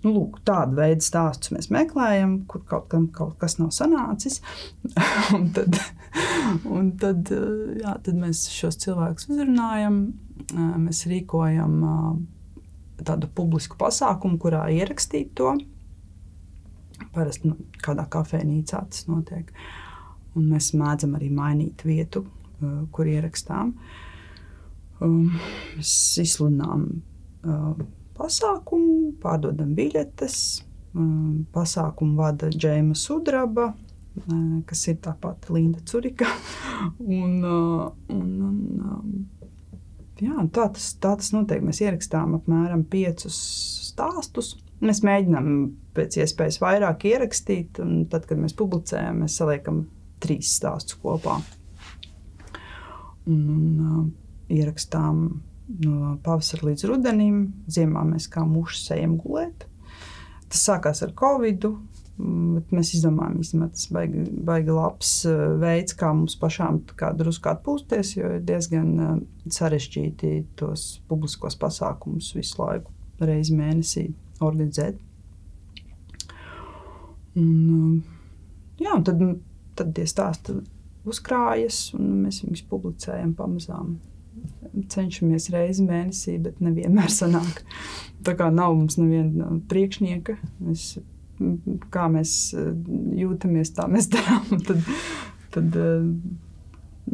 Nu, 0.05 0.13
lūk, 0.13 0.39
tādu 0.47 0.77
veidu 0.77 1.03
stāstus 1.03 1.51
mēs 1.51 1.71
meklējam, 1.73 2.45
kur 2.47 2.63
kaut 2.69 2.87
kam 2.93 3.09
kaut 3.11 3.39
kas 3.41 3.57
nav 3.59 3.73
sanācis. 3.75 4.39
un 5.35 5.49
tad, 5.57 5.81
un 6.63 6.93
tad, 7.01 7.33
eh, 7.35 7.81
jā, 7.83 7.97
tad 8.07 8.21
mēs 8.21 8.47
šos 8.55 8.79
cilvēkus 8.85 9.27
uzrunājam, 9.33 10.03
eh, 10.47 10.75
mēs 10.79 11.09
rīkojam 11.11 11.81
tādu 13.03 13.29
publisku 13.35 13.77
pasākumu, 13.81 14.39
kurā 14.41 14.63
ierakstīt 14.73 15.35
to 15.35 15.57
Parasti 17.17 17.49
nu, 17.49 17.57
kādā 17.81 18.05
kafejnīcā 18.13 18.83
tas 18.93 19.07
notiek. 19.09 19.53
Un 20.37 20.51
mēs 20.53 20.75
mēdzam 20.77 21.15
arī 21.17 21.31
mainīt 21.33 21.87
vietu, 21.89 22.27
uh, 22.27 22.83
kur 22.93 23.09
ierakstām. 23.09 23.73
Um, 25.01 25.33
mēs 25.77 25.93
izsludinām 26.21 26.85
uh, 26.93 27.73
pasākumu, 28.17 29.15
pārdodam 29.23 29.73
biļetes. 29.77 30.39
Um, 30.97 31.47
pasākumu 31.53 32.17
vada 32.17 32.49
Džēma 32.53 32.97
Sudraba, 32.97 33.71
uh, 33.73 34.37
kas 34.69 34.87
ir 34.93 35.01
tāpat 35.05 35.51
Linda 35.53 35.81
Curika. 35.89 36.29
un, 37.23 37.41
uh, 37.41 37.89
un, 38.13 38.31
un, 38.51 38.61
um, 38.93 39.11
jā, 40.21 40.37
tā, 40.53 40.69
tas, 40.77 40.93
tā 41.01 41.17
tas 41.17 41.33
notiek. 41.37 41.65
Mēs 41.65 41.81
ierakstām 41.85 42.37
apmēram 42.41 42.85
piecus 42.93 43.41
stāstus 43.91 44.55
Mēs 44.85 45.01
mēģinām 45.07 45.47
pēc 45.97 46.19
iespējas 46.21 46.61
vairāk 46.61 47.07
ierakstīt, 47.09 47.81
un 47.81 48.05
tad, 48.13 48.27
kad 48.29 48.41
mēs 48.41 48.57
publicējam, 48.57 49.23
mēs 49.25 49.39
saliekam 49.41 49.87
trīs 50.21 50.53
stāstus 50.59 50.99
kopā. 51.01 51.39
Un, 53.27 53.41
un 53.41 54.11
ierakstām 54.53 55.23
no 55.83 56.15
pavasara 56.25 56.71
līdz 56.71 56.87
rudenim. 56.91 57.41
Ziemā 57.73 58.05
mēs 58.07 58.29
kā 58.33 58.45
muši 58.47 58.99
ejam 58.99 59.17
gulēt. 59.21 59.67
Tas 60.47 60.67
sākās 60.69 61.03
ar 61.07 61.15
Covid. 61.19 61.69
Bet 62.17 62.71
mēs 62.73 62.95
izdomājām, 62.97 63.43
ka 63.43 63.67
tas 63.75 63.83
ir 63.85 63.93
baigi, 63.93 64.23
baigi 64.49 64.73
labs 64.73 65.11
veids, 65.61 65.97
kā 66.01 66.15
mums 66.17 66.39
pašām 66.41 66.79
kā 66.97 67.11
drusku 67.13 67.51
atpūsties, 67.53 68.15
jo 68.17 68.31
ir 68.39 68.47
diezgan 68.47 69.21
sarežģīti 69.53 70.31
tos 70.57 70.87
publiskos 71.11 71.59
pasākumus 71.61 72.31
visu 72.39 72.63
laiku, 72.63 72.95
reizi 73.21 73.59
mēnesī 73.59 74.07
organizēt. 74.45 74.99
Un, 77.37 77.49
um, 77.71 77.97
jā, 78.81 78.95
un 78.95 79.05
tad, 79.07 79.23
tad 79.77 79.93
tie 79.97 80.07
stāsti 80.09 80.57
uzkrājas, 81.07 81.91
un 81.97 82.23
mēs 82.25 82.43
viņus 82.45 82.65
publicējam 82.71 83.35
pamazām. 83.39 83.97
Cenšamies 84.93 85.51
reizi 85.55 85.85
mēnesī, 85.87 86.37
bet 86.43 86.59
nevienmēr 86.65 87.13
sanāk. 87.13 87.63
Tā 88.27 88.35
kā 88.37 88.49
nav 88.53 88.75
mums 88.77 88.99
neviena 89.01 89.55
priekšnieka. 89.71 90.37
Mēs, 90.65 90.89
kā 91.93 92.09
mēs 92.13 92.33
uh, 92.57 92.73
jūtamies, 93.21 93.73
tā 93.77 93.87
mēs 93.93 94.11
darām. 94.15 94.65
Tad, 94.67 94.83
tad 95.57 95.79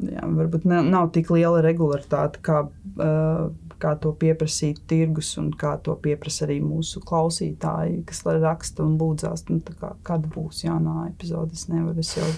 jā, 0.01 0.25
varbūt 0.39 0.67
nav 0.67 1.11
tik 1.15 1.31
liela 1.35 1.63
regularitāte, 1.65 2.41
kā 2.45 2.63
uh, 2.65 3.51
kā 3.83 3.93
to 4.03 4.13
pieprasīt 4.19 4.83
tirgus 4.91 5.33
un 5.41 5.51
kā 5.59 5.75
to 5.85 5.95
pieprasa 6.05 6.47
arī 6.47 6.59
mūsu 6.65 7.03
klausītāji, 7.07 8.03
kas 8.09 8.23
raksta 8.27 8.85
un 8.87 8.97
lūdzās. 9.01 9.47
Nu, 9.51 9.61
kā, 9.81 9.95
kad 10.07 10.27
būs 10.35 10.65
jaunā 10.67 11.09
epizode, 11.11 11.57
es 11.59 11.69
nevaru, 11.71 12.03
es 12.03 12.15
jau, 12.17 12.29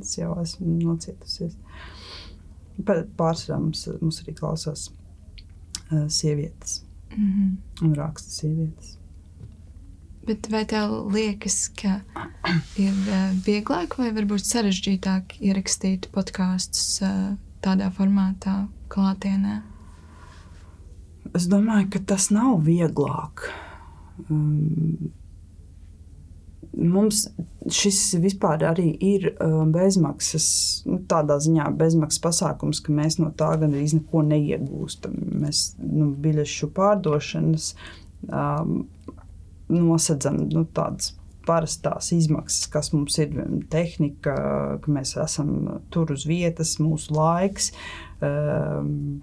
es 0.00 0.16
jau 0.18 0.32
esmu 0.42 0.78
nocietusies. 0.80 1.56
Pārsvarā 2.86 3.60
mums, 3.60 3.86
mums 4.00 4.20
arī 4.22 4.36
klausās 4.36 4.90
uh, 4.90 6.06
sievietes 6.08 6.82
mm 7.16 7.32
-hmm. 7.32 7.86
un 7.86 7.94
raksta 7.94 8.30
sievietes. 8.30 8.96
Bet 10.26 10.50
vai 10.50 10.64
tev 10.66 10.90
liekas, 11.14 11.68
ka 11.68 12.00
ir 12.76 12.92
uh, 12.92 13.30
vieglāk 13.46 13.94
vai 13.98 14.10
varbūt 14.10 14.42
sarežģītāk 14.42 15.36
ierakstīt 15.40 16.08
podkāstus 16.12 17.00
uh, 17.02 17.36
tādā 17.62 17.90
formātā, 17.94 18.66
klātienē? 18.88 19.75
Es 21.34 21.48
domāju, 21.50 21.90
ka 21.94 22.02
tas 22.14 22.30
nav 22.34 22.60
vieglāk. 22.66 23.48
Um, 24.30 25.10
mums 26.76 27.26
šis 27.72 27.98
vispār 28.22 28.62
arī 28.68 28.90
ir 29.02 29.30
um, 29.32 29.72
bezmaksas, 29.74 30.46
nu, 30.86 31.00
tādā 31.08 31.38
ziņā 31.42 31.68
bezmaksas 31.78 32.22
pasākums, 32.22 32.82
ka 32.84 32.94
mēs 32.94 33.18
no 33.20 33.32
tā 33.36 33.52
gan 33.60 33.74
arī 33.74 33.88
neko 33.98 34.22
neiegūstam. 34.28 35.16
Mēs 35.42 35.68
nu, 35.82 36.10
biļešu 36.22 36.70
pārdošanas 36.76 37.72
um, 38.28 38.84
nosedzam 39.72 40.44
nu, 40.52 40.66
tādas 40.76 41.14
parastās 41.46 42.10
izmaksas, 42.14 42.66
kas 42.72 42.92
mums 42.94 43.18
ir 43.22 43.36
tehnika, 43.72 44.34
ka 44.82 44.92
mēs 44.92 45.16
esam 45.22 45.80
tur 45.94 46.12
uz 46.14 46.26
vietas, 46.28 46.76
mūsu 46.82 47.14
laiks. 47.16 47.72
Um, 48.16 49.20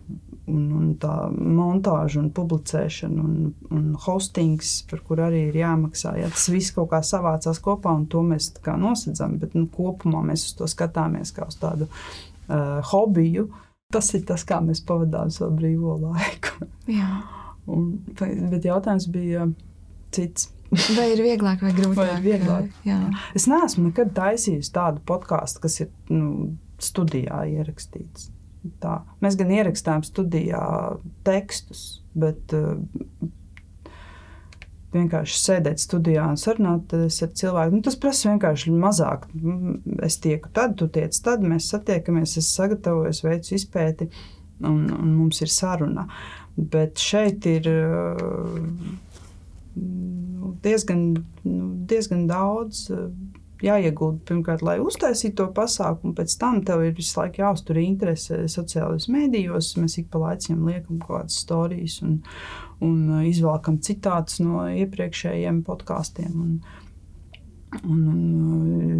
un, 0.47 0.65
un 0.77 0.89
tā 1.01 1.13
montāža, 1.33 2.19
un 2.21 2.29
publicēšana, 2.35 3.23
un, 3.23 3.53
un 3.73 3.87
hostings, 4.05 4.75
par 4.89 5.01
kur 5.07 5.23
arī 5.25 5.47
ir 5.49 5.57
jāmaksā. 5.63 6.13
Ja, 6.21 6.29
tas 6.33 6.45
viss 6.51 6.73
kaut 6.75 6.91
kā 6.91 7.01
savācās 7.05 7.61
kopā, 7.63 7.95
un 7.97 8.05
to 8.11 8.21
mēs 8.27 8.51
nosedzam. 8.79 9.39
Bet 9.41 9.57
nu, 9.57 9.65
kopumā 9.73 10.23
mēs 10.27 10.47
uz 10.49 10.57
to 10.59 10.69
skatāmies 10.69 11.33
kā 11.35 11.47
uz 11.49 11.57
tādu 11.61 11.89
uh, 11.89 12.79
hobiju. 12.91 13.47
Tas 13.93 14.09
ir 14.17 14.25
tas, 14.29 14.45
kā 14.45 14.59
mēs 14.65 14.81
pavadām 14.85 15.31
savu 15.33 15.57
brīvo 15.57 15.97
laiku. 16.01 16.67
un, 17.73 17.93
bet 18.17 18.65
jautājums 18.67 19.09
bija 19.13 19.47
cits. 20.13 20.51
Vai 20.97 21.07
ir 21.13 21.21
vieglāk 21.23 21.63
vai 21.63 21.73
grūtāk? 21.75 21.97
Vai 21.99 22.21
vieglāk? 22.23 22.69
Jā. 22.87 22.99
Es 23.37 23.47
neesmu 23.49 23.89
nekad 23.89 24.13
taisījis 24.17 24.71
tādu 24.73 25.03
podkāstu, 25.07 25.61
kas 25.63 25.79
ir 25.83 25.91
nu, 26.13 26.53
studijā 26.81 27.43
ierakstīts. 27.51 28.29
Tā. 28.83 29.01
Mēs 29.23 29.35
gan 29.39 29.51
ierakstām 29.51 30.05
studijā 30.07 30.63
tekstus, 31.27 32.01
bet 32.15 32.53
uh, 32.55 32.77
vienkārši 34.93 35.39
sēdēt 35.39 35.81
studijā 35.83 36.25
un 36.31 36.39
sarunāties 36.39 37.19
ar 37.25 37.33
cilvēku. 37.39 37.77
Nu, 37.77 37.83
tas 37.85 37.97
prasa 37.99 38.31
vienkārši 38.31 38.73
mazāk. 38.77 39.27
Es 40.05 40.19
tieku 40.23 40.51
tad, 40.55 40.77
tu 40.79 40.87
tiec 40.93 41.17
tad, 41.25 41.43
mēs 41.43 41.69
satiekamies, 41.73 42.37
es 42.39 42.51
sagatavoju, 42.55 43.15
veicu 43.27 43.57
izpēti 43.57 44.09
un, 44.63 44.85
un 44.93 45.15
mums 45.17 45.43
ir 45.43 45.51
saruna. 45.51 46.07
Bet 46.55 47.01
šeit 47.01 47.47
ir 47.49 47.67
uh, 47.67 48.61
diezgan, 49.75 51.07
nu, 51.43 51.69
diezgan 51.89 52.27
daudz. 52.29 52.87
Uh, 52.93 53.09
jāiegulda 53.63 54.19
pirmkārt, 54.27 54.63
lai 54.65 54.75
uztaisītu 54.83 55.37
to 55.39 55.45
pasākumu, 55.55 56.13
pēc 56.17 56.35
tam 56.39 56.59
tev 56.67 56.83
ir 56.83 56.95
visu 56.97 57.15
laiku 57.19 57.43
jāuztur 57.43 57.79
interese 57.79 58.41
sociālajos 58.51 59.07
mēdījos. 59.13 59.73
Mēs 59.79 59.97
ik 60.01 60.09
pa 60.11 60.19
laikam 60.25 60.65
liekam 60.67 60.99
kaut 61.03 61.23
kādas 61.23 61.39
stāstus 61.45 62.01
un, 62.03 62.17
un 62.83 62.97
uh, 63.09 63.21
izvelkam 63.29 63.79
citātus 63.83 64.41
no 64.43 64.65
iepriekšējiem 64.67 65.63
podkāstiem. 65.67 66.33
Un, 66.33 66.57
Un, 67.81 68.01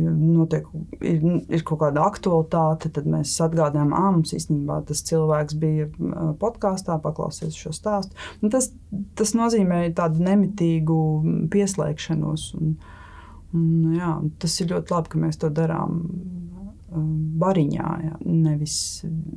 un 0.09 0.23
notiek, 0.33 0.65
ir, 1.05 1.21
ir 1.53 1.63
kaut 1.67 1.83
kāda 1.83 2.07
aktualitāte, 2.07 2.89
tad 2.95 3.05
mēs 3.09 3.36
atgādājam, 3.45 3.93
ka 3.93 4.01
mums 4.15 4.33
īstenībā 4.33 4.79
tas 4.88 5.03
cilvēks 5.05 5.57
bija 5.62 5.88
uh, 5.91 6.31
podkāstā, 6.41 6.97
paklausīties 7.03 7.59
šo 7.59 7.73
stāstu. 7.75 8.17
Un 8.41 8.53
tas, 8.53 8.71
tas 9.19 9.36
nozīmē 9.38 9.86
tādu 9.97 10.25
nemitīgu 10.25 10.99
pieslēgšanos. 11.53 12.49
Un, 12.59 12.75
Un, 13.53 13.93
jā, 13.93 14.13
tas 14.41 14.55
ir 14.63 14.71
ļoti 14.71 14.93
labi, 14.95 15.12
ka 15.13 15.19
mēs 15.21 15.38
to 15.41 15.49
darām 15.53 15.99
um, 16.01 17.09
bariņā, 17.41 17.89
jā, 18.07 18.15
nevis, 18.25 18.77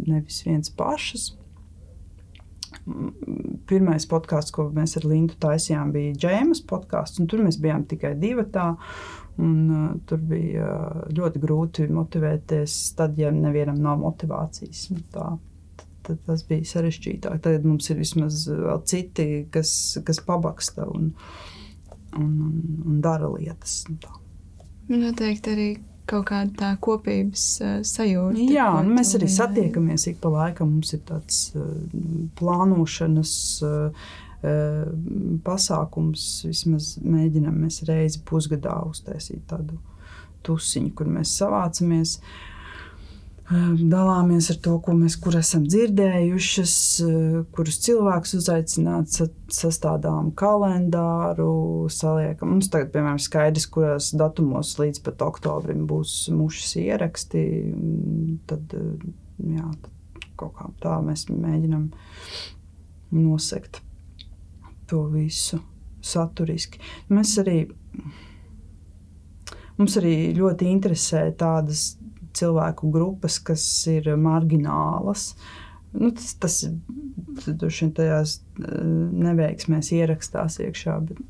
nevis 0.09 0.41
viens 0.47 0.73
pašs. 0.73 1.35
Pirmais 3.67 4.07
podkāsts, 4.07 4.55
ko 4.55 4.69
mēs 4.75 4.97
ar 5.01 5.09
Lindu 5.11 5.35
taisījām, 5.43 5.91
bija 5.95 6.15
Džēmas 6.23 6.63
podkāsts. 6.71 7.23
Tur 7.27 7.43
mēs 7.47 7.59
bijām 7.63 7.87
tikai 7.91 8.15
divi. 8.21 8.47
Un, 9.37 9.57
uh, 9.69 9.89
tur 10.09 10.23
bija 10.25 10.65
uh, 10.65 11.01
ļoti 11.13 11.43
grūti 11.43 11.89
motivēties, 11.93 12.77
tad, 12.97 13.19
ja 13.21 13.29
nevienam 13.35 13.83
nav 13.85 13.99
motivācijas. 14.01 14.87
Tā, 15.13 15.27
tad 16.07 16.23
tas 16.25 16.47
bija 16.49 16.71
sarežģītāk. 16.71 17.43
Tagad 17.45 17.67
mums 17.69 17.91
ir 17.93 18.01
vismaz 18.01 18.47
vēl 18.49 18.81
citi, 18.89 19.27
kas, 19.53 19.75
kas 20.07 20.23
pabaksta. 20.25 20.89
Un, 20.89 21.11
uh, 21.11 21.53
un, 22.17 22.41
un, 22.41 22.83
un 22.87 23.01
dara 23.01 23.29
lietas. 23.31 23.85
Noteikti 24.89 25.53
arī 25.53 25.69
kaut 26.11 26.29
kāda 26.31 26.53
tā 26.61 26.71
kopības 26.83 27.47
uh, 27.63 27.75
sajūta. 27.87 28.47
Jā, 28.53 28.69
nu, 28.87 28.95
mēs 28.99 29.15
arī 29.19 29.31
satiekamies 29.33 30.07
ik 30.13 30.21
pa 30.23 30.33
laikam. 30.33 30.77
Mums 30.77 30.95
ir 30.97 31.03
tāds 31.09 31.41
uh, 31.57 31.67
plānošanas 32.39 33.37
uh, 33.67 34.09
pasākums. 35.47 36.27
Vismaz 36.47 36.93
mēģinām 37.03 37.63
mēs 37.67 37.81
reizi 37.89 38.21
pusgadā 38.29 38.77
uztaisīt 38.87 39.47
tādu 39.51 39.81
tusiņu, 40.47 40.93
kur 40.95 41.09
mēs 41.11 41.33
savācamies. 41.41 42.21
Uh, 42.21 42.56
dalāmies 43.47 44.49
ar 44.51 44.59
to, 44.63 44.77
ko 44.83 44.95
mēs 44.99 45.15
kur 45.23 45.37
esam 45.39 45.67
dzirdējušas, 45.71 46.75
eh, 47.05 47.37
kurus 47.55 47.79
cilvēkus 47.85 48.35
uzaicināt, 48.41 49.21
sastādām 49.55 50.33
kalendāru, 50.35 51.87
saliekam. 51.89 52.51
Mums 52.51 52.69
tagad, 52.69 52.91
piemēram, 52.93 53.21
ir 53.21 53.27
skaidrs, 53.27 53.69
kurās 53.71 54.11
datumos 54.13 54.77
līdz 54.79 55.03
pat 55.03 55.23
oktobrim 55.23 55.87
būs 55.87 56.29
mušas 56.35 56.75
ieraksti. 56.83 57.45
Tad, 58.47 58.75
eh, 58.75 59.07
jā, 59.39 59.71
tad 59.83 59.91
kaut 60.37 60.55
kā 60.55 60.71
tā 60.81 60.99
mēs 61.05 61.27
mēģinam 61.31 61.93
nosekt 63.13 63.81
to 64.89 65.07
visu 65.07 65.61
saturiski. 66.03 66.79
Mēs 67.11 67.39
arī, 67.39 67.71
mums 69.79 69.97
arī 69.97 70.35
ļoti 70.35 70.67
interesē 70.67 71.31
tādas 71.37 71.97
cilvēku 72.37 72.91
grupas, 72.95 73.41
kas 73.43 73.65
ir 73.93 74.13
marginālas. 74.21 75.33
Nu, 75.97 76.11
tas 76.13 76.35
tas 77.37 77.55
droši 77.59 77.85
vien 77.85 77.93
tajās 77.97 78.37
eh, 78.61 78.87
neveiksmēs 79.27 79.91
ierakstās 79.97 80.59
iekšā. 80.65 80.97
Bet, 81.09 81.21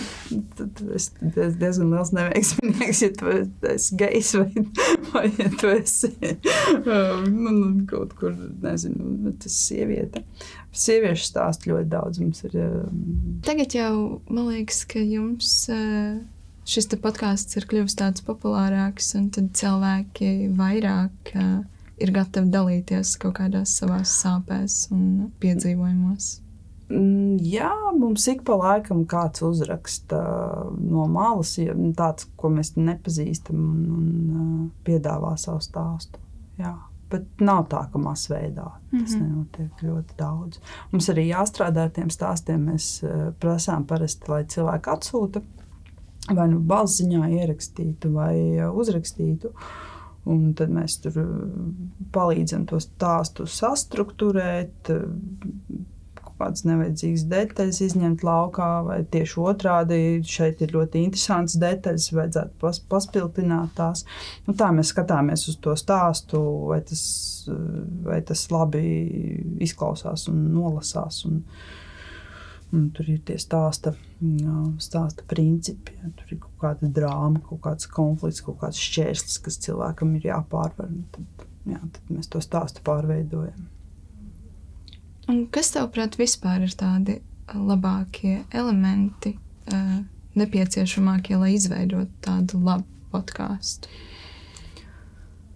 tad 0.58 0.82
es 0.96 1.10
diezgan 1.20 1.92
liels 1.92 2.12
neveiksminieks, 2.16 3.02
ja 3.04 3.10
tu 3.16 3.34
esi 3.72 3.98
gejs 4.00 4.32
vai, 4.38 4.64
vai 5.12 5.26
ja 5.38 5.50
tu 5.60 5.72
esi 5.72 6.10
um, 6.20 7.28
nu, 7.28 7.54
nu, 7.54 7.70
kaut 7.90 8.16
kur, 8.20 8.34
nezinu, 8.64 9.34
tas 9.42 9.60
sieviete. 9.68 10.24
Sieviešu 10.70 11.32
stāstu 11.32 11.72
ļoti 11.72 11.90
daudz 11.90 12.20
mums 12.22 12.44
ir. 12.46 12.58
Um, 12.62 13.40
Tagad 13.46 13.74
jau 13.74 13.94
man 14.30 14.52
liekas, 14.52 14.84
ka 14.90 15.02
jums. 15.02 15.64
Uh 15.72 16.20
šis 16.70 16.88
podkāsts 17.02 17.58
ir 17.58 17.66
kļuvis 17.70 17.96
tāds 17.98 18.24
populārāks, 18.26 19.14
un 19.18 19.30
cilvēki 19.32 20.50
vairāk 20.58 21.34
uh, 21.34 21.62
ir 22.00 22.12
gatavi 22.14 22.50
dalīties 22.52 23.16
kaut 23.20 23.38
kādās 23.40 23.74
savās 23.80 24.12
sāpēs 24.22 24.86
un 24.94 25.30
piedzīvojumos. 25.42 26.30
Mm, 26.90 27.38
jā, 27.46 27.70
mums 27.94 28.26
ik 28.32 28.42
pa 28.46 28.56
laikam 28.58 29.04
kāds 29.10 29.44
uzraksta 29.46 30.20
no 30.74 31.06
malas, 31.10 31.54
ja 31.60 31.76
tāds, 31.96 32.26
ko 32.40 32.50
mēs 32.50 32.74
nepazīstam, 32.78 33.60
un, 33.60 34.14
un 34.34 34.70
piedāvā 34.86 35.36
savu 35.38 35.62
stāstu. 35.64 36.22
Jā. 36.58 36.74
Bet 37.10 37.42
nav 37.42 37.64
tā, 37.70 37.80
ka 37.90 37.98
masveidā 37.98 38.68
tas 38.70 38.92
mm 38.92 39.04
-hmm. 39.04 39.22
nenotiek 39.22 39.80
ļoti 39.82 40.16
daudz. 40.18 40.60
Mums 40.92 41.08
arī 41.10 41.24
jāstrādā 41.26 41.84
ar 41.84 41.90
tiem 41.90 42.10
stāstiem. 42.10 42.68
Mēs 42.70 43.02
prasām 43.40 43.84
parasti, 43.84 44.30
lai 44.30 44.44
cilvēki 44.44 44.90
atsūta 44.90 45.42
vai 46.28 46.48
nu 46.52 46.60
balziņā 46.60 47.30
ierakstītu, 47.40 48.12
vai 48.14 48.34
uh, 48.58 48.74
uzrakstītu. 48.76 49.52
Un 50.30 50.50
tad 50.56 50.72
mēs 50.74 50.98
tur 51.00 51.16
uh, 51.22 51.30
palīdzam 52.12 52.66
to 52.68 52.80
stāstu 52.82 53.48
sastruktūrēt, 53.48 54.92
uh, 54.92 55.86
kādas 56.40 56.64
nevajadzīgas 56.64 57.26
detaļas 57.28 57.80
izņemt 57.84 58.22
laukā, 58.24 58.68
vai 58.86 59.00
tieši 59.12 59.42
otrādi 59.44 59.98
šeit 60.24 60.62
ir 60.64 60.72
ļoti 60.72 61.02
interesants 61.04 61.58
detaļas, 61.60 62.06
vajadzētu 62.16 62.56
pas, 62.62 62.80
paspildināt 62.94 63.74
tās. 63.76 64.06
Nu, 64.46 64.54
tā 64.56 64.70
mēs 64.72 64.94
skatāmies 64.94 65.44
uz 65.52 65.58
to 65.60 65.76
stāstu, 65.76 66.40
vai 66.70 66.80
tas, 66.88 67.02
vai 68.06 68.22
tas 68.24 68.46
labi 68.52 68.86
izklausās 69.60 70.30
un 70.32 70.46
nolasās. 70.54 71.24
Un, 71.28 71.42
uh, 71.44 71.79
Un 71.79 71.79
tur 72.70 73.08
ir 73.10 73.20
tie 73.26 73.36
stāsta, 73.40 73.92
stāsta 74.82 75.26
principi. 75.30 75.96
Ja, 75.98 76.10
tur 76.18 76.34
ir 76.34 76.40
kaut 76.44 76.56
kāda 76.62 76.90
drāma, 77.00 77.42
kaut 77.46 77.62
kāds 77.66 77.90
konflikts, 77.90 78.44
kaut 78.46 78.60
kāds 78.62 78.80
šķērslis, 78.80 79.40
kas 79.44 79.58
cilvēkam 79.64 80.14
ir 80.18 80.28
jāpārvar. 80.30 80.92
Tad 81.16 81.46
jā, 81.70 81.80
tad 81.80 82.12
mēs 82.12 82.30
to 82.30 82.42
stāstu 82.44 82.84
pārveidojam. 82.86 83.66
Un 85.30 85.44
kas 85.54 85.72
tavuprāt 85.74 86.18
vispār 86.18 86.64
ir 86.66 86.72
tādi 86.78 87.20
labākie 87.54 88.40
elementi, 88.54 89.34
uh, 89.70 89.98
nepieciešamākie, 90.38 91.36
lai 91.38 91.54
izveidotu 91.56 92.10
tādu 92.24 92.62
labu 92.64 92.86
podkāstu? 93.12 93.90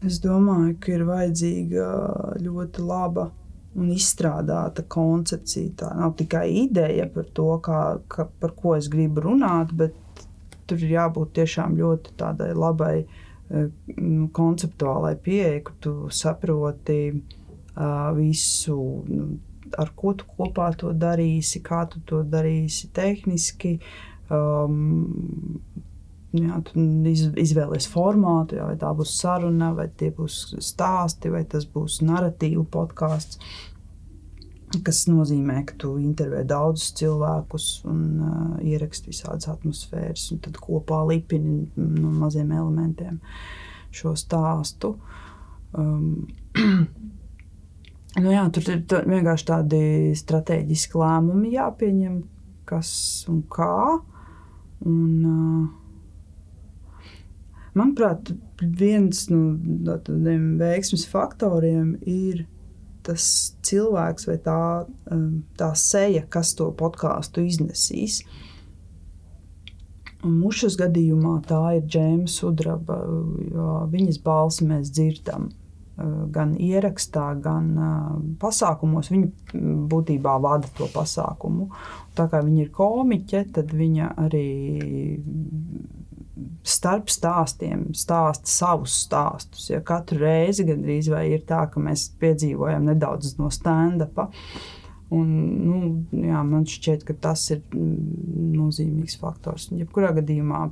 Es 0.04 0.18
domāju, 0.20 0.74
ka 0.82 0.92
ir 0.92 1.06
vajadzīga 1.08 1.84
ļoti 2.44 2.84
laba 2.84 3.30
un 3.74 3.90
izstrādāta 3.94 4.84
koncepcija. 4.88 5.74
Tā 5.82 5.90
nav 5.98 6.14
tikai 6.18 6.46
ideja 6.64 7.08
par 7.10 7.28
to, 7.36 7.48
kā, 7.64 7.80
ka, 8.08 8.28
par 8.40 8.54
ko 8.58 8.76
es 8.78 8.88
gribu 8.92 9.26
runāt, 9.26 9.74
bet 9.76 10.26
tur 10.68 10.80
ir 10.80 10.96
jābūt 10.96 11.34
tiešām 11.40 11.76
ļoti 11.78 12.14
tādai 12.20 12.52
labai 12.56 12.94
nu, 13.50 14.28
konceptuālai 14.34 15.14
pieeja, 15.22 15.60
ka 15.66 15.74
tu 15.84 15.94
saproti 16.10 17.00
uh, 17.12 18.10
visu. 18.16 18.78
Nu, 19.10 19.28
ar 19.80 19.90
ko 19.96 20.12
tu 20.14 20.26
kopā 20.36 20.68
to 20.78 20.92
darīsi, 20.94 21.62
kā 21.64 21.84
tu 21.90 22.02
to 22.06 22.22
darīsi 22.22 22.90
tehniski. 22.94 23.78
Um, 24.32 25.08
jā, 26.34 26.58
tu 26.66 26.82
iz, 27.10 27.26
izvēlēsies 27.40 27.90
formātu, 27.92 28.58
jā, 28.58 28.66
vai 28.68 28.78
tā 28.80 28.90
būs 28.96 29.14
saruna, 29.20 29.72
vai 29.76 29.86
tie 29.88 30.10
būs 30.14 30.56
stāsti, 30.62 31.32
vai 31.32 31.44
tas 31.48 31.66
būs 31.70 32.00
narratīvu 32.04 32.66
podkāsts. 32.74 33.38
Tas 34.74 35.04
nozīmē, 35.06 35.60
ka 35.68 35.76
tu 35.78 35.92
intervē 36.02 36.42
daudzus 36.50 36.96
cilvēkus 36.98 37.68
un 37.86 38.00
uh, 38.18 38.56
ieraksti 38.66 39.12
visādas 39.12 39.46
atmosfēras, 39.52 40.26
un 40.34 40.40
tad 40.42 40.58
kopā 40.58 41.04
lipini 41.06 41.68
no 41.76 42.10
maziem 42.18 42.50
elementiem 42.56 43.20
šo 43.94 44.16
stāstu. 44.18 44.96
Um, 45.78 46.26
Nu 48.14 48.30
jā, 48.30 48.44
tur 48.54 48.68
ir 48.70 48.82
tā, 48.86 49.00
vienkārši 49.10 49.46
tādi 49.48 49.78
strateģiski 50.14 51.00
lēmumi 51.00 51.48
jāpieņem, 51.56 52.20
kas 52.68 52.90
un 53.26 53.40
kā. 53.50 53.98
Un, 54.86 55.08
uh, 55.26 55.83
manuprāt, 57.78 58.32
viens 58.60 59.26
no 59.30 59.98
tādiem 60.06 60.54
veiksmes 60.60 61.06
faktoriem 61.10 61.94
ir 62.06 62.44
tas 63.04 63.26
cilvēks 63.66 64.28
vai 64.30 64.38
tā, 64.40 64.60
tā 65.60 65.70
seja, 65.76 66.24
kas 66.28 66.54
to 66.56 66.70
podkāstu 66.78 67.44
iznesīs. 67.44 68.22
Un 70.24 70.38
Mušas 70.40 70.78
gadījumā 70.80 71.34
tā 71.44 71.60
ir 71.76 71.84
Džēmas 71.84 72.38
Sudraba, 72.40 72.96
jo 73.52 73.74
viņas 73.92 74.22
balsi 74.24 74.70
mēs 74.70 74.88
dzirdam. 74.94 75.50
Eh, 75.94 76.06
gan 76.34 76.56
ierakstā, 76.58 77.36
gan 77.38 77.66
eh, 77.78 78.14
pasākumos. 78.42 79.12
Viņa 79.14 79.60
būtībā 79.92 80.32
vada 80.42 80.66
to 80.74 80.88
pasākumu. 80.90 81.68
Tā 82.18 82.26
kā 82.32 82.40
viņa 82.42 82.64
ir 82.64 82.72
komiķe, 82.74 83.42
tad 83.54 83.70
viņa 83.70 84.08
arī 84.24 84.48
starp 86.66 87.10
stāstiem 87.12 87.92
stāsta 87.94 88.50
savus 88.50 88.94
stāstus. 89.04 89.68
Ja 89.70 89.80
katru 89.86 90.18
reizi 90.24 90.66
gandrīz 90.66 91.10
vai 91.12 91.28
ir 91.34 91.44
tā, 91.46 91.64
ka 91.70 91.82
mēs 91.82 92.08
piedzīvojam 92.20 92.88
nedaudz 92.90 93.36
no 93.38 93.50
stand-upa. 93.54 94.30
Un, 95.14 95.28
nu, 95.62 95.78
jā, 96.16 96.40
man 96.46 96.64
šķiet, 96.66 97.04
ka 97.06 97.14
tas 97.28 97.44
ir 97.54 97.62
nozīmīgs 97.74 99.18
faktors. 99.20 99.68
Jebkurā 99.76 100.10
gadījumā 100.16 100.64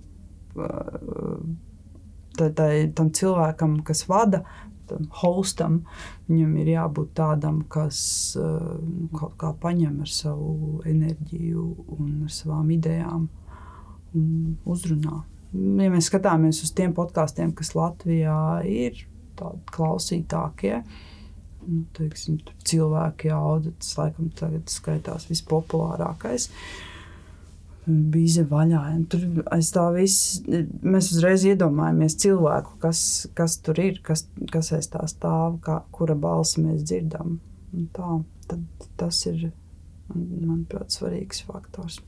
tā, 2.39 2.49
tā, 2.49 2.69
tam 2.97 3.13
cilvēkam, 3.15 3.79
kas 3.87 4.03
vada, 4.11 4.43
tam 4.91 5.07
hostam, 5.23 5.83
viņam 6.31 6.57
ir 6.63 6.73
jābūt 6.75 7.13
tādam, 7.21 7.63
kas 7.71 8.01
uh, 8.41 8.81
kaut 9.15 9.37
kā 9.41 9.53
paņem 9.63 10.01
ar 10.03 10.11
savu 10.11 10.81
enerģiju 10.89 11.69
un 11.99 12.09
ar 12.27 12.33
savām 12.35 12.73
idejām 12.75 13.29
un 14.19 14.57
uzrunā. 14.69 15.23
Ja 15.53 15.89
mēs 15.93 16.09
skatāmies 16.09 16.63
uz 16.65 16.73
tiem 16.77 16.95
podkāstiem, 16.97 17.53
kas 17.57 17.75
Latvijā 17.77 18.63
ir 18.69 19.03
klausītākie, 19.73 20.79
nu, 21.67 21.83
teiksim, 21.97 22.39
cilvēki 22.69 23.33
auga, 23.35 23.75
tas 23.83 23.93
laikam 23.99 24.31
tagad 24.39 24.73
skaitās 24.73 25.29
vispopulārākais. 25.31 26.49
Bija 27.85 28.45
vaļā. 28.47 28.81
Tur 29.11 29.43
aiz 29.53 29.73
tā 29.75 29.89
viss 29.97 30.39
mēs 30.47 31.11
uzreiz 31.17 31.45
iedomājamies 31.51 32.15
cilvēku, 32.23 32.77
kas, 32.85 33.01
kas 33.35 33.59
tur 33.67 33.81
ir, 33.83 33.99
kas, 34.07 34.29
kas 34.53 34.71
aiz 34.77 34.89
tā 34.93 35.03
stāv, 35.11 35.59
kā, 35.65 35.81
kura 35.93 36.15
balsi 36.15 36.63
mēs 36.63 36.87
dzirdam. 36.87 37.41
Un 37.75 37.91
tā, 37.97 38.21
tas 39.01 39.19
ir, 39.27 39.51
manuprāt, 40.15 40.95
svarīgs 40.95 41.43
faktors. 41.49 41.99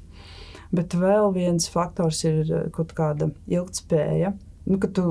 Bet 0.74 0.94
vēl 0.98 1.30
viens 1.34 1.68
faktors 1.70 2.24
ir 2.26 2.50
kaut 2.74 2.94
kāda 2.96 3.30
ilgspēja. 3.50 4.32
Nu, 4.66 4.78
kad 4.82 4.94
tu 4.96 5.04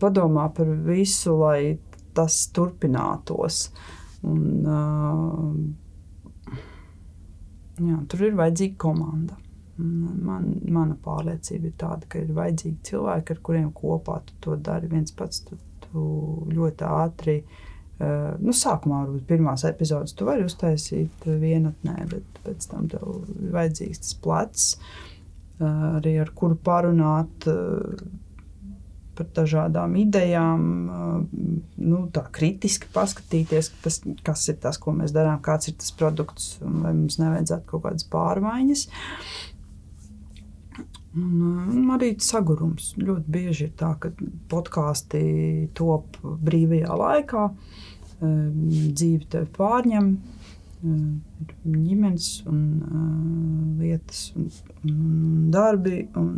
padomā 0.00 0.48
par 0.54 0.70
visu, 0.86 1.36
lai 1.38 1.78
tas 2.16 2.40
turpinātos. 2.54 3.68
Un, 4.26 4.40
uh, 4.66 5.52
Jā, 7.78 7.94
tur 8.10 8.24
ir 8.26 8.32
vajadzīga 8.34 8.74
komanda. 8.82 9.36
Man, 9.78 10.48
mana 10.66 10.96
pārliecība 10.98 11.68
ir 11.68 11.74
tāda, 11.78 12.08
ka 12.10 12.18
ir 12.18 12.32
vajadzīgi 12.34 12.80
cilvēki, 12.88 13.36
ar 13.36 13.42
kuriem 13.46 13.68
kopā 13.70 14.16
tu 14.26 14.34
to 14.42 14.56
dari 14.58 14.90
viens 14.90 15.14
pats. 15.14 15.44
Tu, 15.46 15.54
tu 15.84 16.06
ļoti 16.50 16.88
ātri, 16.88 17.36
uh, 17.44 17.67
nu, 17.98 18.54
sākumā 18.54 19.02
varbūt 19.04 19.26
pirmās 19.26 19.64
epizodes 19.68 20.14
tu 20.14 20.28
vari 20.28 20.46
uztaisīt 20.46 21.26
vienatnē, 21.26 21.96
bet 22.12 22.40
pēc 22.44 22.68
tam 22.70 22.86
tev 22.92 23.04
ir 23.34 23.52
vajadzīgs 23.56 24.04
tas 24.04 24.16
plecs, 24.22 24.70
uh, 24.78 25.98
arī 25.98 26.18
ar 26.22 26.32
kuru 26.38 26.58
parunāt. 26.62 27.50
Uh, 27.50 28.24
par 29.18 29.26
dažādām 29.34 29.96
idejām, 29.98 30.64
nu, 31.82 32.00
tā 32.14 32.22
kritiski 32.34 32.90
paskatīties, 32.94 33.72
tas, 33.82 34.00
kas 34.26 34.44
ir 34.52 34.58
tas, 34.62 34.78
ko 34.78 34.94
mēs 34.96 35.14
darām, 35.16 35.40
kāds 35.44 35.70
ir 35.70 35.74
tas 35.80 35.90
produkts, 35.98 36.52
vai 36.62 36.92
mums 36.94 37.18
nevajadzētu 37.18 37.66
kaut 37.72 37.86
kādas 37.88 38.06
pārmaiņas. 38.12 38.84
Un, 38.88 39.47
un 41.16 41.92
arī 41.94 42.12
sagurums. 42.22 42.92
Ļoti 43.00 43.32
bieži 43.32 43.68
ir 43.68 43.76
tā, 43.78 43.94
ka 44.00 44.12
podkāsti 44.50 45.20
top 45.78 46.18
brīvajā 46.22 46.98
laikā, 47.02 47.44
dzīve 48.20 49.28
tevi 49.30 49.48
pārņem, 49.56 50.10
ir 50.78 51.54
ģimenes 51.64 52.26
un 52.46 52.60
lietas 53.80 54.28
un, 54.38 54.46
un 54.86 55.48
darbi, 55.54 56.04
un 56.18 56.28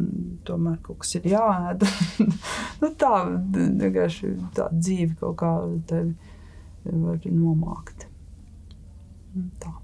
tomēr 0.49 0.79
kaut 0.85 1.03
kas 1.03 1.19
ir 1.19 1.29
jāēd. 1.35 1.85
nu, 2.81 2.93
tā 3.01 3.13
vienkārši 3.57 4.33
tā 4.57 4.71
dzīve 4.73 5.19
kaut 5.21 5.37
kā 5.43 5.53
tevi 5.91 6.15
var 7.05 7.21
nomākt. 7.29 8.09
Tā. 9.61 9.75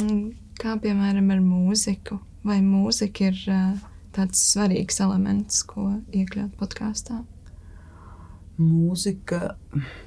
Un 0.00 0.32
kā 0.60 0.74
piemēram 0.80 1.30
ar 1.34 1.44
mūziku? 1.44 2.18
Vai 2.46 2.62
mūzika 2.64 3.28
ir 3.28 3.40
uh, 3.52 3.80
tāds 4.16 4.40
svarīgs 4.54 5.00
elements, 5.04 5.60
ko 5.68 5.90
iekļaut 6.16 6.54
podkāstā? 6.60 7.20
Mūzika, 8.60 9.54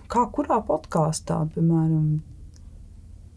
kā 0.09 0.23
kurā 0.33 0.59
podkāstā, 0.65 1.39
piemēram, 1.53 2.21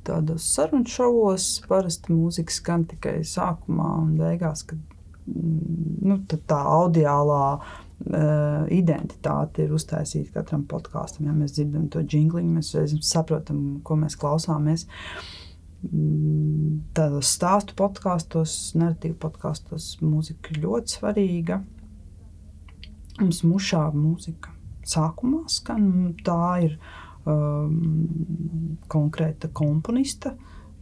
tādos 0.07 0.49
sarunu 0.55 0.89
šovos 0.89 1.49
parasti 1.69 2.15
mūzika 2.15 2.55
skan 2.55 2.85
tikai 2.89 3.19
sākumā 3.27 3.89
un 4.03 4.13
beigās, 4.21 4.65
kad 4.69 4.81
mm, 5.29 5.97
nu, 6.09 6.21
tā 6.33 6.61
audiālā 6.77 7.45
uh, 7.57 8.69
identitāte 8.73 9.67
ir 9.67 9.77
uztaisīta 9.77 10.39
katram 10.39 10.65
podkāstam. 10.69 11.29
Ja 11.29 11.37
mēs 11.37 11.57
dzirdam 11.57 11.91
to 11.93 12.05
jingliņu, 12.05 12.61
mēs 12.61 12.73
saprotam, 13.05 13.83
ko 13.85 14.01
mēs 14.01 14.17
klausāmies. 14.21 14.89
Mm, 14.89 15.46
tādos 16.97 17.31
stāstu 17.37 17.77
podkāstos, 17.79 18.75
narratīvu 18.79 19.19
podkāstos 19.23 19.97
mūzika 20.03 20.55
ir 20.55 20.63
ļoti 20.65 20.99
svarīga. 20.99 21.61
Mums 23.21 23.43
mušā 23.47 23.87
mūzika 23.97 24.53
sākumā 24.87 25.45
skan, 25.51 26.15
tā 26.25 26.41
ir 26.67 26.77
um, 27.25 28.83
konkrēta 28.93 29.51
komponista 29.57 30.35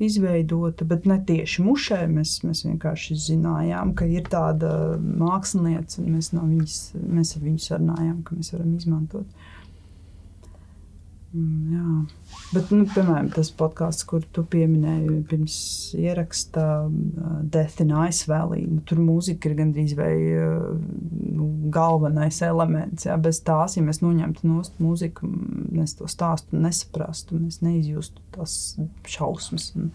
izveidota, 0.03 0.85
bet 0.89 1.07
ne 1.07 1.21
tieši 1.27 1.63
mušē. 1.65 2.01
Mēs, 2.11 2.39
mēs 2.47 2.65
vienkārši 2.67 3.19
zinājām, 3.29 3.95
ka 3.99 4.09
ir 4.11 4.27
tāda 4.31 4.73
mākslinieca, 4.99 6.01
un 6.03 6.17
mēs, 6.17 6.33
no 6.35 6.47
viņas, 6.49 6.79
mēs 6.99 7.37
ar 7.37 7.45
viņu 7.47 7.67
sarunājām, 7.69 8.23
ka 8.27 8.39
mēs 8.39 8.55
varam 8.57 8.75
izmantot. 8.79 9.51
Mm, 11.35 11.73
Jā, 11.75 11.93
bet, 12.55 12.69
nu, 12.71 12.85
piemēram, 12.87 13.27
tas 13.35 13.49
podkāsts, 13.59 14.05
kur 14.07 14.23
tu 14.35 14.45
pieminēji 14.47 15.17
pirms 15.27 15.55
ierakstā 15.99 16.67
uh, 16.87 17.31
Death 17.51 17.83
in 17.83 17.91
Ice 18.05 18.29
Valley, 18.31 18.63
nu, 18.71 18.79
tur 18.87 19.01
mūzika 19.03 19.51
ir 19.51 19.57
gandrīz 19.59 19.97
vai 19.99 20.13
uh, 20.15 20.69
nu, 21.35 21.49
galvenais 21.75 22.39
elements. 22.47 23.09
Jā. 23.09 23.17
Bez 23.19 23.41
tās, 23.43 23.75
ja 23.75 23.83
mēs 23.83 23.99
noņemtu 24.05 24.47
no 24.47 24.61
mūziku, 24.79 25.27
mēs 25.75 25.97
to 25.99 26.07
stāstu 26.11 26.61
nesaprastu, 26.61 27.41
mēs 27.43 27.59
neizjustu 27.67 28.23
tās 28.37 28.55
šausmas 29.11 29.73
un, 29.75 29.89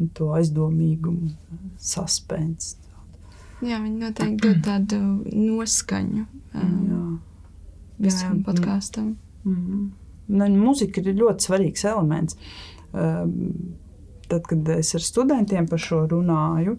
un 0.00 0.08
to 0.16 0.30
aizdomīgumu, 0.38 1.34
suspensu. 1.76 2.78
Jā, 3.64 3.82
viņi 3.82 4.00
noteikti 4.00 4.48
dod 4.48 4.64
tādu 4.64 5.02
noskaņu 5.28 6.24
um, 6.24 6.72
Jā. 6.88 7.02
visam 8.08 8.40
podkāstam. 8.46 9.12
Mm. 9.44 9.92
Ne, 9.92 10.03
Mūzika 10.28 11.02
ir 11.02 11.16
ļoti 11.18 11.48
svarīgs 11.48 11.88
elements. 11.90 12.38
Um, 12.94 13.74
Tad, 14.28 14.46
kad 14.48 14.68
es 14.72 14.94
ar 14.96 15.02
studentiem 15.04 15.66
par 15.68 15.80
šo 15.82 15.98
runāju, 16.08 16.78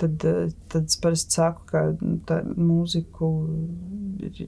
tad, 0.00 0.24
tad 0.68 0.90
es 0.90 0.98
parasti 1.00 1.38
saku, 1.38 1.64
ka 1.70 1.84
nu, 1.96 2.18
mūziku 2.68 3.30
ir 4.26 4.44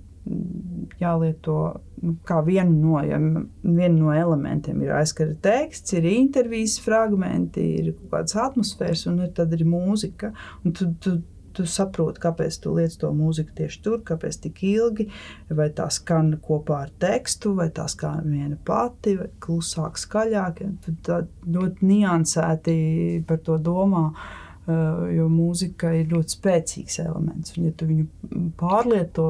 jālieto 1.00 1.56
nu, 2.02 2.16
kā 2.26 2.40
vienu 2.44 2.74
no, 2.80 2.98
ja, 3.06 3.18
vienu 3.62 3.96
no 4.00 4.12
elementiem. 4.12 4.82
Ir 4.82 4.96
aizskara 4.98 5.36
teksts, 5.42 5.94
ir 5.96 6.08
intervijas 6.10 6.76
fragmenti, 6.82 7.64
ir 7.80 7.92
kaut 7.94 8.10
kādas 8.12 8.36
atmosfēras, 8.42 9.06
un 9.10 9.22
tad 9.36 9.54
ir 9.56 9.64
mūzika. 9.68 10.32
Un 10.64 10.76
tu, 10.76 10.90
tu, 11.02 11.16
tu 11.56 11.66
saproti, 11.70 12.22
kāpēc 12.22 12.60
tu 12.62 12.74
liec 12.76 12.94
to 13.00 13.10
mūziku 13.16 13.56
tieši 13.60 13.82
tur, 13.84 14.00
kāpēc 14.06 14.40
tik 14.46 14.62
ilgi, 14.68 15.08
vai 15.50 15.68
tā 15.76 15.88
skan 15.92 16.34
kopā 16.44 16.82
ar 16.86 16.94
tekstu, 17.02 17.56
vai 17.58 17.68
tā 17.74 17.88
skan 17.90 18.26
viena 18.30 18.58
pati, 18.66 19.16
vai 19.20 19.30
klusāk, 19.42 20.00
skaļāk. 20.00 20.64
Tā 21.06 21.22
ļoti 21.44 21.92
niansēti 21.92 22.80
par 23.28 23.40
to 23.46 23.60
domā. 23.62 24.08
uh, 24.10 24.42
Jo 24.66 25.28
mūzika 25.30 25.92
ir 25.94 26.08
ļoti 26.10 26.34
spēcīgs 26.34 26.98
elements. 27.04 27.54
Un, 27.54 27.68
ja 27.68 27.74
tu 27.78 27.86
viņu 27.86 28.48
pārlieto, 28.58 29.26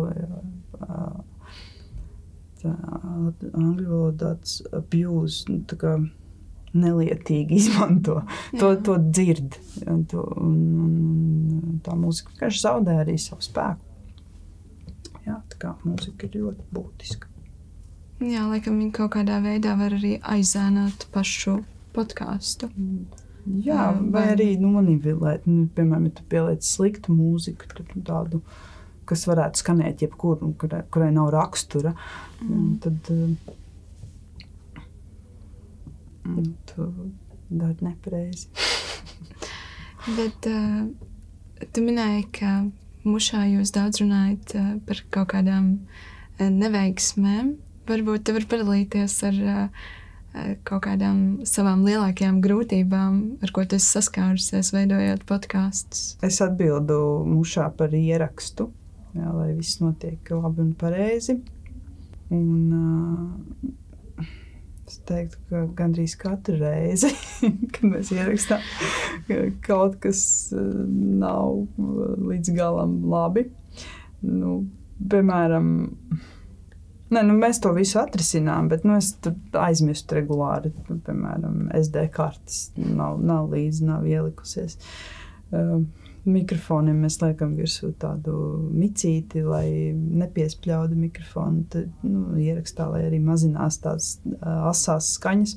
tā 2.62 2.72
angļu 2.72 3.91
valodā 3.91 4.33
tas 4.41 4.62
abuse, 4.72 5.45
nu, 5.51 5.61
nelietīgi 6.83 7.57
izmanto. 7.62 8.20
To, 8.59 8.72
Jā. 8.74 8.81
to 8.89 8.99
dzird. 9.11 9.59
ja, 9.83 9.97
To, 10.11 10.24
un, 10.41 10.57
un 11.61 11.81
tā 11.85 11.97
mūzika 11.99 12.33
vienkārši 12.35 12.62
zaudē 12.64 12.99
arī 13.05 13.16
savu 13.20 13.43
spēku. 13.45 13.83
Jā, 15.27 15.41
tā 15.51 15.59
kā 15.59 15.72
mūzika 15.83 16.29
ir 16.29 16.37
ļoti 16.45 16.68
būtiska. 16.74 17.27
Jā, 18.22 18.47
laikam 18.49 18.79
viņi 18.81 18.93
kaut 18.97 19.11
kādā 19.16 19.41
veidā 19.45 19.74
var 19.77 19.93
arī 19.97 20.14
aizēnot 20.22 21.09
pašu 21.12 21.59
podkāstu. 21.97 22.70
Jā, 23.47 23.74
Jā, 23.74 23.83
vai 23.99 24.22
vai- 24.22 24.31
arī 24.37 24.47
nonivilēt, 24.59 25.45
nu, 25.47 25.66
piemēram, 25.77 26.07
ja 26.09 26.14
tu 26.18 26.22
pieliec 26.31 26.64
sliktu 26.66 27.12
mūziku, 27.14 27.68
tad 27.74 27.93
tādu, 28.09 28.41
kas 29.07 29.27
varētu 29.29 29.61
skanēt 29.62 30.03
jebkur, 30.07 30.41
un 30.43 30.55
kurai, 30.59 30.81
kurai 30.91 31.11
nav 31.14 31.29
rakstura, 31.35 31.93
mm. 32.43 32.72
tad 32.83 33.12
mm, 36.27 36.55
tu 36.72 36.89
dari 37.49 37.77
nepareizi. 37.87 38.49
Bet 40.16 40.49
uh, 40.51 40.87
tu 41.72 41.85
minēji, 41.85 42.27
ka 42.39 42.57
mušā 43.07 43.45
jūs 43.53 43.72
daudz 43.74 44.03
runājat 44.03 44.57
uh, 44.59 44.72
par 44.87 45.03
kaut 45.14 45.31
kādām 45.35 45.70
uh, 45.77 46.51
neveiksmēm. 46.51 47.55
Varbūt 47.87 48.27
tu 48.27 48.35
vari 48.35 48.51
padalīties 48.51 49.16
ar 49.29 49.41
uh, 49.47 49.87
kaut 50.68 50.85
kādām 50.85 51.20
savām 51.49 51.85
lielākajām 51.87 52.43
grūtībām, 52.45 53.20
ar 53.43 53.53
ko 53.55 53.64
tu 53.68 53.79
saskārusies, 53.81 54.72
veidojot 54.74 55.24
podkāstus. 55.29 56.16
Es 56.27 56.43
atbildu 56.45 56.99
mušā 57.31 57.70
par 57.79 57.95
ierakstu, 57.97 58.68
jā, 59.16 59.31
lai 59.33 59.53
viss 59.57 59.81
notiek 59.81 60.35
labi 60.35 60.64
un 60.66 60.72
pareizi. 60.79 61.39
Un, 62.35 62.74
uh, 62.74 63.74
es 64.87 65.01
teiktu, 65.09 65.41
ka 65.51 65.64
gandrīz 65.78 66.14
katru 66.20 66.59
reizi, 66.61 67.11
kad 67.74 67.84
mēs 67.91 68.12
ierakstām, 68.14 68.64
ka 69.28 69.43
kaut 69.66 69.99
kas 70.03 70.22
uh, 70.55 70.62
nav 71.22 71.62
uh, 71.64 72.14
līdz 72.30 72.55
galam 72.57 72.99
labi. 73.11 73.49
Nu, 74.26 74.62
piemēram, 75.11 75.68
Ne, 77.07 77.20
nu 77.22 77.37
mēs 77.39 77.61
to 77.62 77.70
visu 77.70 78.01
atrisinām, 78.01 78.66
bet 78.66 78.82
nu, 78.82 78.97
es 78.99 79.12
aizmirstu 79.55 80.16
regulāri. 80.16 80.72
Nu, 80.89 80.97
piemēram, 81.07 81.68
SD 81.78 82.09
kartes 82.11 82.72
nav, 82.74 83.20
nav 83.22 83.53
līdzi, 83.53 83.84
nav 83.87 84.09
ielikusies. 84.11 84.74
Uh, 85.55 85.84
mikrofoniem 86.27 86.99
mēs 87.05 87.20
liekam 87.22 87.55
virsū 87.59 87.93
tādu 88.01 88.35
micīti, 88.74 89.43
lai 89.47 89.95
nepiespļautu 89.95 90.99
mikrofonu. 90.99 91.64
Tad, 91.72 91.89
nu, 92.07 92.35
ierakstā, 92.41 92.89
lai 92.93 93.07
arī 93.07 93.20
mazinās 93.22 93.81
tās 93.85 94.16
uh, 94.27 94.68
asās 94.70 95.14
skaņas. 95.16 95.57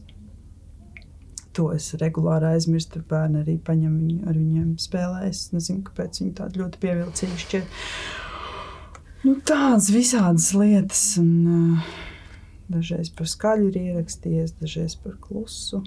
To 1.58 1.72
es 1.76 1.92
regulāri 2.00 2.54
aizmirstu. 2.54 3.02
Bērni 3.10 3.44
arī 3.44 3.58
paņem 3.66 3.96
viņu, 4.00 4.20
ar 4.30 4.38
viņiem 4.38 4.74
spēlē. 4.82 5.26
Es 5.30 5.50
nezinu, 5.56 5.84
kāpēc 5.90 6.22
viņi 6.22 6.36
tādi 6.38 6.64
ļoti 6.64 6.82
pievilcīgi 6.84 7.44
šķiet. 7.46 7.80
Nu, 9.26 9.36
tādas 9.44 9.90
visādas 9.92 10.54
lietas. 10.56 11.06
Un, 11.22 11.32
uh, 11.76 11.96
dažreiz 12.70 13.10
par 13.14 13.30
skaļu 13.30 13.72
ir 13.72 13.82
ierakstījies, 13.88 14.58
dažreiz 14.62 14.96
par 15.02 15.18
klusu. 15.22 15.82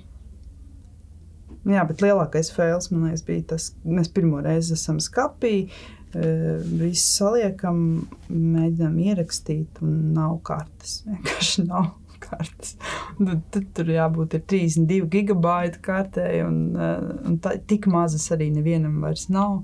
Jā, 1.69 1.85
bet 1.87 2.03
lielākais 2.03 2.51
fails 2.51 2.91
man 2.91 3.07
liekas, 3.07 3.23
bija 3.27 3.45
tas, 3.55 3.69
ka 3.77 3.97
mēs 3.99 4.11
pirmo 4.15 4.41
reizi 4.43 4.75
esam 4.75 4.99
skapī, 5.03 5.69
uh, 5.69 6.63
visu 6.67 7.05
saliekam, 7.05 7.83
mēģinām 8.29 8.97
ierakstīt, 9.05 9.83
un 9.85 10.15
nav 10.17 10.41
kartes. 10.49 11.01
Vienkārši 11.07 11.67
nav 11.69 11.93
kartes. 12.23 12.75
Tad, 13.19 13.47
tad 13.55 13.71
tur 13.79 13.95
jābūt 13.95 14.39
ir 14.39 14.45
32 14.51 15.07
gigabaita 15.13 15.83
kartē, 15.87 16.29
un, 16.49 16.63
uh, 16.75 17.13
un 17.31 17.39
tā, 17.43 17.55
tik 17.71 17.87
mazas 17.91 18.27
arī 18.35 18.51
nevienam 18.55 18.99
vairs 19.05 19.29
nav. 19.31 19.61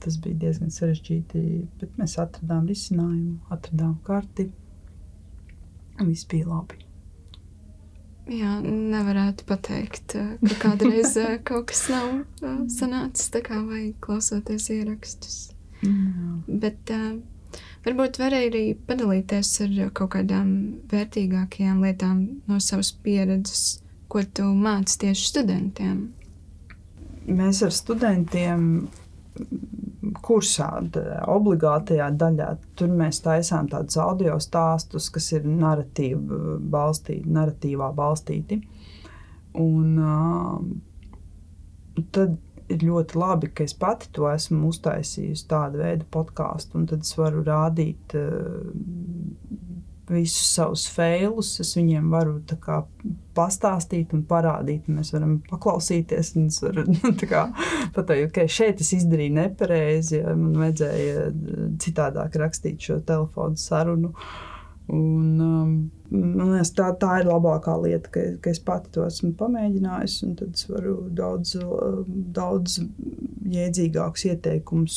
Tas 0.00 0.20
bija 0.22 0.38
diezgan 0.46 0.70
sarežģīti, 0.70 1.40
bet 1.80 1.96
mēs 1.98 2.14
atradām 2.22 2.68
risinājumu, 2.70 3.40
atradām 3.50 3.98
karti. 4.06 4.46
un 5.98 6.06
Viss 6.12 6.28
bija 6.30 6.46
labi. 6.46 6.89
Jā, 8.30 8.60
nevarētu 8.62 9.42
pateikt, 9.48 10.14
uh, 10.14 10.34
ka 10.44 10.56
kādreiz 10.68 11.16
uh, 11.18 11.32
kaut 11.46 11.66
kas 11.72 11.88
nav 11.90 12.12
uh, 12.14 12.60
sanācis 12.70 13.32
tā 13.34 13.42
kā 13.42 13.58
vajag 13.64 13.96
klausoties 14.04 14.68
ierakstus. 14.70 15.38
Jā. 15.82 16.36
Bet 16.46 16.92
uh, 16.94 17.16
varbūt 17.86 18.20
var 18.22 18.36
arī 18.38 18.62
padalīties 18.86 19.50
ar 19.66 19.74
kaut 19.98 20.12
kādām 20.14 20.52
vērtīgākajām 20.92 21.82
lietām 21.82 22.22
no 22.46 22.60
savas 22.62 22.92
pieredzes, 23.02 23.80
ko 24.06 24.22
tu 24.22 24.46
māci 24.54 25.00
tieši 25.06 25.26
studentiem. 25.32 26.00
Mēs 27.26 27.64
ar 27.66 27.74
studentiem 27.74 28.62
kursā, 30.24 30.68
obligātajā 31.30 32.10
daļā, 32.18 32.50
tur 32.78 32.92
mēs 32.96 33.22
taisām 33.24 33.68
tādus 33.70 33.98
audio 34.00 34.36
stāstus, 34.42 35.10
kas 35.12 35.30
ir 35.36 35.46
narratīva 35.48 36.58
balstīti, 36.72 37.30
narratīvā 37.30 37.90
balstīti. 37.96 38.60
Un, 39.60 39.98
uh, 39.98 40.60
tad 42.14 42.38
ir 42.70 42.84
ļoti 42.86 43.18
labi, 43.18 43.50
ka 43.54 43.66
es 43.66 43.74
pati 43.74 44.10
to 44.14 44.28
esmu 44.30 44.70
uztaisījusi 44.70 45.48
tādu 45.50 45.82
veidu 45.82 46.06
podkāstu, 46.14 46.78
un 46.78 46.86
tad 46.90 47.06
es 47.06 47.16
varu 47.18 47.42
rādīt 47.46 48.14
uh, 48.18 48.24
visus 50.10 50.50
savus 50.54 50.86
failus. 50.90 51.54
Es 51.62 51.72
viņiem 51.78 52.10
varu 52.12 52.38
kā, 52.62 52.82
pastāstīt 53.36 54.14
un 54.16 54.24
parādīt. 54.28 54.88
un 54.88 55.00
Mēs 55.00 55.14
varam 55.14 55.38
paklausīties, 55.50 56.34
es 56.50 56.60
varu 56.64 56.86
nu, 56.90 57.14
pateikt, 57.96 58.34
ka 58.36 58.46
šeit 58.50 58.82
es 58.84 58.92
izdarīju 58.98 59.36
nepareizi. 59.38 60.20
ja 60.20 60.36
Man 60.36 60.58
vajadzēja 60.60 61.26
citādāk 61.82 62.38
rakstīt 62.40 62.90
šo 62.90 63.00
telefonu 63.06 63.60
sarunu. 63.60 64.14
Un, 64.90 65.26
um, 65.38 65.74
liekas, 66.10 66.72
tā, 66.74 66.88
tā 66.98 67.20
ir 67.20 67.28
labākā 67.30 67.76
lieta, 67.78 68.10
ka, 68.10 68.22
ka 68.42 68.50
es 68.50 68.58
pati 68.64 68.90
to 68.96 69.04
esmu 69.06 69.36
pamēģinājusi. 69.38 70.32
Tad 70.40 70.56
es 70.58 70.66
varu 70.70 70.96
daudz, 71.14 71.54
uh, 71.62 72.00
daudz 72.08 72.80
jēdzīgākus 73.50 74.26
ieteikumus, 74.32 74.96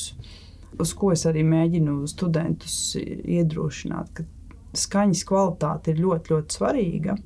uz 0.81 0.93
ko 0.97 1.11
es 1.13 1.27
arī 1.29 1.45
mēģinu 1.45 1.99
studentus 2.09 2.77
iedrošināt. 2.97 4.09
ka 4.17 4.25
Skaņas 4.73 5.23
kvalitāte 5.29 5.93
ir 5.93 6.01
ļoti, 6.01 6.33
ļoti 6.33 6.57
svarīga, 6.57 7.17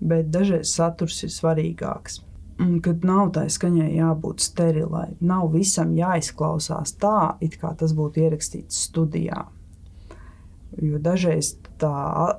bet 0.00 0.30
dažreiz 0.34 0.72
saturs 0.74 1.22
ir 1.22 1.32
svarīgāks. 1.34 2.22
Un, 2.62 2.78
kad 2.80 3.02
nav 3.04 3.34
tā 3.36 3.44
skaņai 3.52 3.90
jābūt 3.98 4.40
sterilai, 4.40 5.10
nav 5.20 5.50
visam 5.52 5.90
jāizklausās 5.92 6.94
tā, 6.96 7.36
it 7.44 7.58
kā 7.60 7.74
tas 7.76 7.92
būtu 7.96 8.22
ierakstīts 8.24 8.86
studijā. 8.88 9.44
jo 10.82 10.98
dažreiz 11.00 11.54
tā 11.80 11.90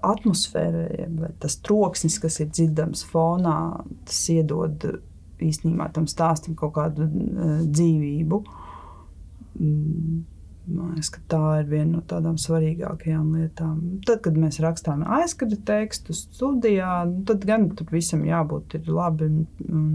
atmosfēra 0.05 1.07
vai 1.17 1.29
tas 1.41 1.57
troksnis, 1.61 2.17
kas 2.21 2.39
ir 2.41 2.49
dzirdams 2.49 3.03
fonā, 3.07 3.83
tas 4.05 4.23
iedod 4.33 4.83
īstenībā 5.43 5.91
tam 5.93 6.07
stāstam 6.09 6.57
kaut 6.57 6.75
kādu 6.77 7.07
dzīvību. 7.65 8.41
Man 10.67 10.97
liekas, 10.97 11.13
tā 11.31 11.41
ir 11.61 11.69
viena 11.71 11.97
no 11.97 12.01
tādām 12.03 12.35
svarīgākajām 12.41 13.27
lietām. 13.37 13.75
Tad, 14.07 14.19
kad 14.25 14.39
mēs 14.39 14.59
rakstām 14.63 15.05
aizskatu 15.17 15.55
tekstu 15.67 16.15
studijā, 16.17 17.05
nu, 17.07 17.21
tad 17.29 17.45
gan 17.47 17.69
tur 17.77 17.87
visam 17.93 18.25
jābūt 18.27 18.75
labi 18.89 19.29
un, 19.29 19.45
un, 19.69 19.85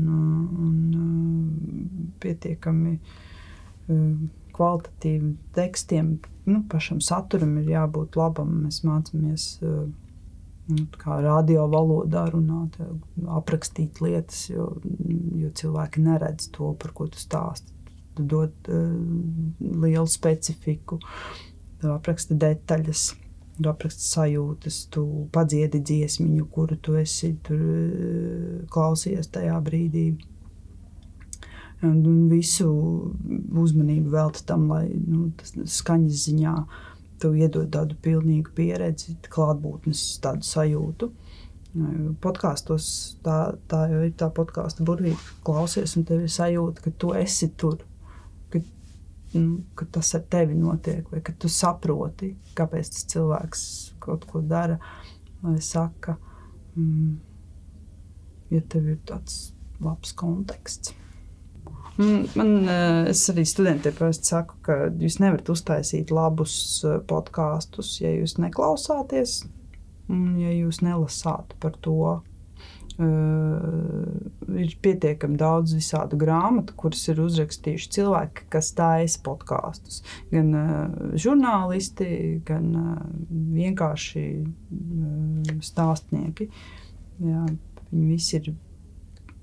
un 0.64 2.06
pietiekami 2.22 2.94
kvalitatīviem 4.56 5.34
tekstiem. 5.56 6.14
Nu, 6.48 6.62
pašam 6.72 7.02
saturam 7.04 7.58
ir 7.60 7.68
jābūt 7.74 8.16
labam. 8.16 8.62
Mēs 8.64 8.80
mācāmies 8.88 9.46
nu, 9.60 10.86
kā 10.96 11.20
radio 11.20 11.66
valodā 11.68 12.24
runāt, 12.32 12.80
aprakstīt 13.28 14.00
lietas, 14.00 14.46
jo, 14.48 14.70
jo 15.36 15.52
cilvēki 15.60 16.06
neredz 16.08 16.48
to, 16.56 16.72
par 16.80 16.96
ko 16.96 17.10
tu 17.12 17.20
stāsti 17.20 17.71
dod 18.18 18.52
uh, 18.68 18.92
lielu 19.84 20.08
specifiku, 20.10 21.00
apraksta 21.82 22.36
detaļas. 22.38 23.12
Tu 23.62 23.68
apraksti 23.68 24.06
sajūtas, 24.08 24.78
tu 24.90 25.02
padziedi 25.32 25.82
dziesmiņu, 25.84 26.46
kuru 26.50 26.78
tu 26.80 26.96
esi 26.98 27.34
tur, 27.46 27.60
uh, 27.60 28.60
klausies 28.72 29.30
tajā 29.32 29.58
brīdī. 29.64 30.12
Un 31.82 32.28
visu 32.30 32.68
uzmanību 33.58 34.12
veltīja 34.12 34.52
tam, 34.52 34.68
lai 34.70 34.86
nu, 34.94 35.32
tas 35.38 35.56
skaņas 35.80 36.26
ziņā 36.28 36.54
tu 37.22 37.32
iedod 37.38 37.70
tādu 37.74 37.96
pilnīgu 38.02 38.52
pieredzi, 38.56 39.16
klātbūtnes 39.30 40.02
tādu 40.22 40.46
sajūtu. 40.46 41.10
Podkāstos 42.22 42.86
tā, 43.24 43.54
tā 43.70 43.86
jau 43.88 44.02
ir 44.04 44.12
tā 44.18 44.28
podkāstu 44.34 44.84
burvība, 44.84 45.20
klausies, 45.46 45.94
un 45.96 46.04
tev 46.08 46.26
ir 46.26 46.32
sajūta, 46.32 46.84
ka 46.84 46.92
tu 47.00 47.14
esi 47.16 47.48
tur 47.56 47.78
nu, 49.34 49.62
ka 49.74 49.86
tas 49.92 50.14
ar 50.16 50.24
tevi 50.30 50.56
notiek, 50.58 51.06
vai 51.12 51.22
ka 51.24 51.34
tu 51.38 51.50
saproti, 51.52 52.32
kāpēc 52.58 52.92
tas 52.94 53.06
cilvēks 53.12 53.62
kaut 54.02 54.26
ko 54.28 54.42
dara, 54.44 54.78
vai 55.42 55.58
saka, 55.62 56.16
mm, 56.76 57.14
ja 58.52 58.64
tev 58.68 58.90
ir 58.92 58.98
tāds 59.08 59.52
labs 59.82 60.12
konteksts. 60.18 60.94
Mm, 61.98 62.28
man, 62.34 62.52
eh, 62.68 63.10
arī 63.12 63.44
studentiem 63.44 63.94
parasti 63.98 64.32
saku, 64.32 64.56
ka 64.64 64.76
jūs 64.88 65.18
nevarat 65.20 65.50
uztaisīt 65.52 66.12
labus 66.14 66.54
eh, 66.88 66.98
podkāstus, 67.08 67.98
ja 68.00 68.12
jūs 68.14 68.38
neklausāties, 68.40 69.42
ja 70.40 70.52
jūs 70.56 70.80
nelasāt 70.84 71.52
par 71.60 71.76
to, 71.84 72.22
ir 73.00 74.74
pietiekami 74.84 75.38
daudz 75.40 75.74
visādu 75.76 76.18
grāmatu, 76.20 76.74
kuras 76.78 77.04
ir 77.08 77.22
uzrakstījuši 77.24 77.90
cilvēki, 77.96 78.46
kas 78.52 78.72
taisa 78.78 79.22
podkāstus. 79.24 80.02
Gan 80.32 80.52
uh, 80.56 81.14
žurnālisti, 81.20 82.08
gan 82.48 82.68
uh, 82.78 82.98
vienkārši 83.30 84.26
uh, 84.42 85.56
stāstnieki. 85.64 86.50
Jā, 87.22 87.46
viņi 87.92 88.10
visi 88.10 88.38
ir 88.40 88.52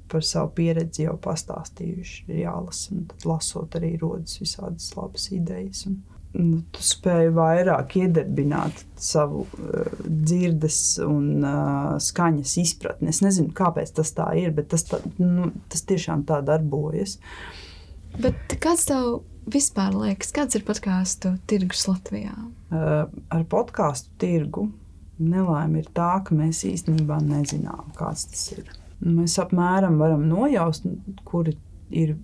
par 0.10 0.26
savu 0.26 0.52
pieredzi 0.58 1.06
jau 1.06 1.16
pastāstījuši. 1.22 2.24
Ir 2.30 2.43
jālasa, 2.43 3.02
tad 3.12 3.28
lasot 3.30 3.78
arī 3.80 3.93
rodas 4.02 4.39
visādas 4.41 4.89
labas 4.97 5.30
idejas. 5.36 5.86
Un, 5.89 6.02
nu, 6.36 6.59
tu 6.73 6.84
spēji 6.86 7.32
vairāk 7.36 7.95
iedarbināt 8.01 8.84
savu 8.99 9.45
uh, 9.45 9.93
dzirdes 10.03 10.82
un 11.05 11.39
uh, 11.41 11.95
skaņas 12.03 12.57
izpratni. 12.61 13.09
Es 13.13 13.23
nezinu, 13.25 13.53
kāpēc 13.55 13.93
tas 13.97 14.13
tā 14.17 14.30
ir, 14.39 14.53
bet 14.55 14.69
tas, 14.73 14.86
tā, 14.89 15.01
nu, 15.21 15.49
tas 15.71 15.86
tiešām 15.89 16.25
tā 16.30 16.41
darbojas. 16.45 17.17
Bet 18.19 18.57
kāds 18.61 18.88
tev 18.89 19.21
vispār 19.49 19.95
liekas, 19.97 20.34
kāds 20.36 20.57
ir 20.57 20.65
podkāstu 20.67 21.36
tirgus 21.49 21.88
Latvijā? 21.89 22.36
Uh, 22.69 23.07
ar 23.34 23.47
podkāstu 23.49 24.13
tirgu 24.21 24.67
nelaime 25.19 25.82
ir 25.82 25.89
tā, 25.95 26.11
ka 26.25 26.36
mēs 26.36 26.63
īstenībā 26.67 27.19
nezinām, 27.25 27.89
kāds 27.97 28.30
tas 28.32 28.45
ir. 28.55 28.69
Mēs 29.03 29.38
apmēram 29.41 29.97
varam 29.99 30.25
nojaust, 30.27 30.86
kuri 31.27 31.55
ir 31.89 32.15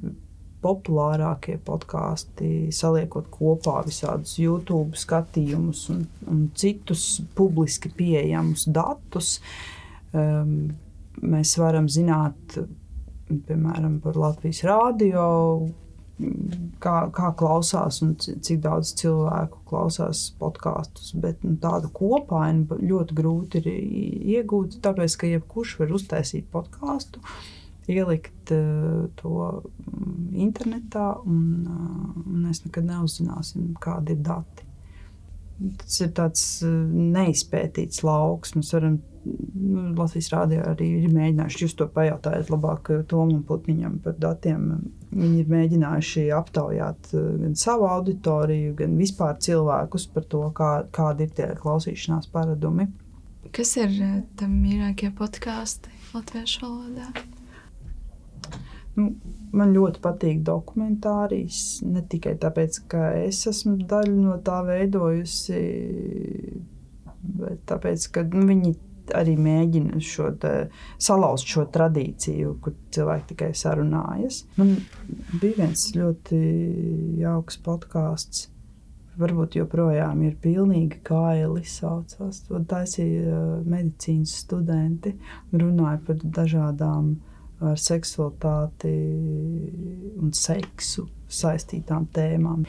populārākie 0.66 1.60
podkāsti, 1.66 2.72
saliekot 2.74 3.30
kopā 3.34 3.82
visādus 3.86 4.36
YouTube 4.42 4.98
skatījumus 4.98 5.86
un, 5.94 6.04
un 6.32 6.48
citus 6.58 7.06
publiski 7.38 7.92
pieejamus 7.94 8.66
datus. 8.74 9.38
Um, 10.16 10.74
mēs 11.22 11.56
varam 11.62 11.90
zināt, 11.92 12.58
piemēram, 13.30 14.00
par 14.04 14.18
Latvijas 14.20 14.64
rādio, 14.66 15.26
kā, 16.82 16.96
kā 17.14 17.32
klausās 17.38 18.00
un 18.06 18.16
cik 18.20 18.62
daudz 18.64 18.94
cilvēku 19.02 19.62
klausās 19.70 20.30
podkāstus. 20.40 21.12
Bet 21.22 21.44
nu, 21.46 21.58
tādu 21.62 21.92
kopainu 21.94 22.80
ļoti 22.80 23.18
grūti 23.18 23.62
ir 23.62 23.70
iegūt, 24.40 24.80
tāpēc 24.86 25.20
ka 25.20 25.36
jebkurš 25.36 25.78
var 25.84 25.94
uztaisīt 26.00 26.50
podkāstu. 26.54 27.22
Uh, 27.22 27.65
ielikt 27.92 28.52
uh, 28.54 29.06
to 29.20 29.34
mm, 29.62 30.30
internetā, 30.46 31.10
un, 31.26 31.42
uh, 31.66 32.22
un 32.26 32.46
mēs 32.46 32.64
nekad 32.66 32.88
neuzzināsim, 32.90 33.74
kādi 33.82 34.16
ir 34.16 34.24
dati. 34.26 34.66
Tas 35.80 36.00
ir 36.04 36.10
tāds 36.18 36.46
uh, 36.66 36.72
neizpētīts 37.16 38.04
lauks. 38.04 38.56
Mēs 38.58 38.74
varam, 38.76 38.98
nu, 39.26 39.86
Latvijas 39.98 40.32
rādījā 40.34 40.66
arī 40.74 40.90
ir 41.04 41.14
mēģinājuši, 41.14 41.62
jūs 41.64 41.78
to 41.80 41.88
pajautājat 41.96 42.52
labāk 42.54 42.92
Tomam 43.12 43.46
Putniņam 43.48 44.02
par 44.04 44.18
datiem. 44.20 44.68
Viņi 45.16 45.46
ir 45.46 45.54
mēģinājuši 45.54 46.26
aptaujāt 46.36 47.14
gan 47.14 47.56
savu 47.56 47.88
auditoriju, 47.88 48.74
gan 48.82 48.98
vispār 49.00 49.38
cilvēkus 49.40 50.10
par 50.12 50.28
to, 50.28 50.44
kā, 50.58 50.74
kādi 50.96 51.30
ir 51.30 51.38
tie 51.38 51.54
klausīšanās 51.62 52.28
paradumi. 52.34 52.90
Kas 53.56 53.78
ir 53.80 53.94
tam 54.36 54.58
mīļākie 54.60 55.14
podkāsti 55.16 55.94
latviešu 56.12 56.66
valodā? 56.66 57.08
Nu, 58.96 59.10
man 59.56 59.74
ļoti 59.76 60.00
patīk 60.04 60.42
dokumentārijas. 60.48 61.62
Ne 61.88 62.04
tikai 62.12 62.36
tāpēc, 62.40 62.80
ka 62.92 63.12
es 63.26 63.42
esmu 63.52 63.78
daļu 63.90 64.16
no 64.22 64.38
tā 64.46 64.62
veidojusi, 64.68 65.62
bet 67.42 67.64
tāpēc, 67.72 68.10
ka 68.16 68.24
nu, 68.32 68.46
viņi 68.52 68.74
arī 69.16 69.36
mēģina 69.38 70.00
šo 70.02 70.32
te, 70.42 70.54
salauzt 71.02 71.52
šo 71.52 71.68
tradīciju, 71.76 72.56
kur 72.64 72.74
cilvēki 72.96 73.30
tikai 73.34 73.52
sarunājas. 73.58 74.46
Man 74.58 74.78
bija 75.42 75.60
viens 75.60 75.90
ļoti 75.98 76.42
jauks 77.22 77.60
podkāsts. 77.66 78.50
Varbūt 79.16 79.54
joprojām 79.56 80.26
ir 80.28 80.34
pilnīgi 80.44 80.98
kaili 81.08 81.62
saucās. 81.70 82.42
To 82.50 82.60
taisīja 82.68 83.62
medicīnas 83.64 84.34
studenti. 84.42 85.14
Runāja 85.56 86.02
par 86.04 86.20
dažādām 86.20 87.14
uh, 87.14 87.35
ar 87.64 87.78
seksualitāti 87.80 88.92
un 90.22 90.34
seksu 90.36 91.08
saistītām 91.32 92.10
tēmām. 92.16 92.66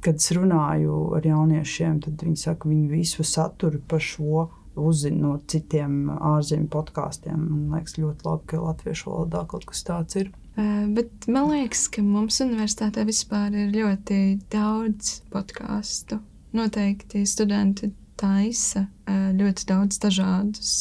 Kad 0.00 0.16
es 0.16 0.30
runāju 0.32 1.12
ar 1.18 1.26
jauniešiem, 1.28 2.00
tad 2.06 2.22
viņi 2.24 2.38
saka, 2.40 2.62
ka 2.62 2.70
viņi 2.70 2.88
visu 2.88 3.24
saturu 3.26 3.82
par 3.88 4.00
šo 4.00 4.48
uzzina 4.80 5.18
no 5.26 5.34
citiem 5.50 6.08
ārzemju 6.14 6.70
podkāstiem. 6.72 7.36
Man 7.36 7.74
liekas, 7.76 7.98
ļoti 8.00 8.24
labi, 8.24 8.46
ka 8.48 8.62
latviešu 8.64 9.10
valodā 9.10 9.44
kaut 9.50 9.66
kas 9.68 9.84
tāds 9.84 10.16
ir. 10.16 10.30
Bet 10.56 11.28
man 11.28 11.50
liekas, 11.52 11.86
ka 11.92 12.02
mums 12.04 12.40
universitātē 12.40 13.04
vispār 13.08 13.52
ir 13.54 13.74
ļoti 13.74 14.40
daudz 14.52 15.20
podkāstu. 15.32 16.20
Noteikti 16.56 17.26
studenti 17.28 17.92
taisa 18.20 18.86
ļoti 19.06 19.68
daudz 19.68 20.00
dažādus 20.02 20.72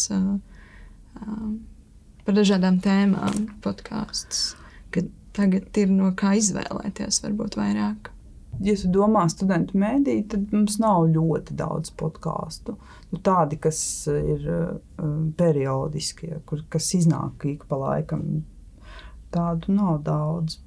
par 2.30 2.38
dažādām 2.38 2.76
tēmām 2.78 3.48
podkāstus, 3.66 4.52
ka 4.94 5.02
tagad 5.34 5.78
ir 5.82 5.90
no 5.90 6.12
kā 6.14 6.36
izvēlēties, 6.38 7.24
varbūt 7.24 7.56
vairāk. 7.58 8.12
Ja 8.62 8.76
tu 8.78 8.90
domā 8.94 9.24
studentu 9.32 9.80
mēdī, 9.82 10.20
tad 10.30 10.52
mums 10.54 10.76
nav 10.78 11.08
ļoti 11.10 11.56
daudz 11.58 11.90
podkāstu. 11.98 12.76
Nu, 13.10 13.22
tādi, 13.26 13.58
kas 13.62 13.80
ir 14.12 14.46
um, 14.46 15.32
periodiskie, 15.40 16.36
kur, 16.46 16.62
kas 16.70 16.92
iznāk 17.00 17.48
ik 17.50 17.64
pa 17.70 17.80
laikam, 17.82 18.44
tādu 19.34 19.74
nav 19.74 20.04
daudz. 20.06 20.60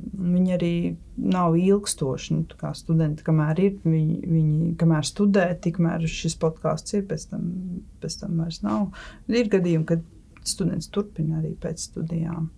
Viņi 0.00 0.56
arī 0.56 0.76
nav 1.20 1.54
ilgstoši. 1.60 2.40
Nu, 2.40 2.58
kā 2.58 2.72
studenti, 2.74 3.22
kamēr 3.26 3.62
ir, 3.62 3.76
viņi, 3.84 4.18
viņi 4.24 4.72
kamēr 4.80 5.06
studē, 5.06 5.46
tikmēr 5.62 6.08
šis 6.10 6.34
podkāsts 6.42 6.98
ir, 6.98 7.06
pēc 7.12 7.28
tam, 7.30 7.46
pēc 8.02 8.18
tam 8.24 8.42
vairs 8.42 8.64
nav. 8.66 8.88
Ir 9.30 9.52
gadījumi, 9.52 9.86
kad 9.92 10.02
students 10.48 10.90
turpina 10.92 11.40
arī 11.40 11.54
pēc 11.60 11.88
studijām. 11.90 12.50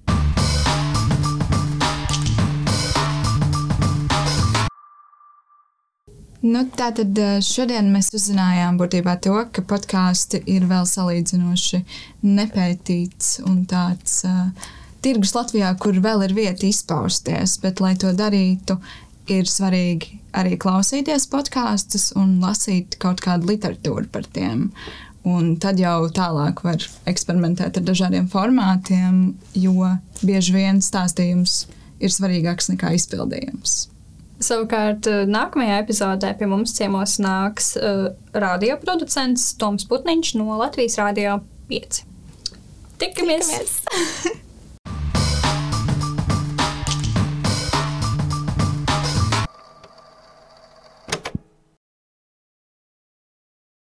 Nu, 6.46 6.62
tātad 6.78 7.16
eh, 7.18 7.38
šodien 7.42 7.88
mēs 7.90 8.12
uzzinājām 8.14 8.76
būtībā 8.78 9.16
to, 9.24 9.34
ka 9.50 9.64
podkāsti 9.66 10.42
ir 10.52 10.66
vēl 10.70 10.84
salīdzinoši 10.86 11.80
nepētīts 12.22 13.40
un 13.48 13.64
tāds 13.66 14.20
uh, 14.28 14.68
tirgus 15.02 15.34
Latvijā, 15.34 15.72
kur 15.80 15.98
vēl 16.02 16.26
ir 16.26 16.36
vieta 16.36 16.68
izpausties, 16.68 17.56
bet, 17.62 17.82
lai 17.82 17.94
to 17.98 18.12
darītu, 18.14 18.78
ir 19.32 19.48
svarīgi 19.50 20.20
arī 20.38 20.54
klausīties 20.60 21.26
podkāstus 21.32 22.12
un 22.18 22.36
lasīt 22.42 22.98
kaut 23.02 23.24
kādu 23.24 23.50
literatūru 23.50 24.06
par 24.12 24.28
tiem. 24.30 24.68
Un 25.26 25.56
tad 25.58 25.80
jau 25.82 26.06
tālāk 26.14 26.62
var 26.62 26.84
eksperimentēt 27.10 27.80
ar 27.80 27.84
dažādiem 27.88 28.28
formātiem, 28.30 29.34
jo 29.58 29.90
bieži 30.22 30.54
vien 30.54 30.78
stāstījums 30.84 31.64
ir 31.98 32.14
svarīgāks 32.14 32.70
nekā 32.70 32.92
izpildījums. 32.94 33.88
Savukārt, 34.36 35.08
eh, 35.08 35.24
nākamajā 35.26 35.80
epizodē 35.82 36.34
pie 36.38 36.46
mums 36.50 36.76
ciemos 36.76 37.16
nāks 37.24 37.72
uh, 37.80 38.10
radioproducents 38.36 39.54
Toms 39.58 39.88
Putniņš 39.88 40.34
no 40.36 40.60
Latvijas 40.60 41.00
Rādio 41.00 41.40
5. 41.72 42.02
Tikamies! 43.00 43.54
Tikamies. 43.56 44.42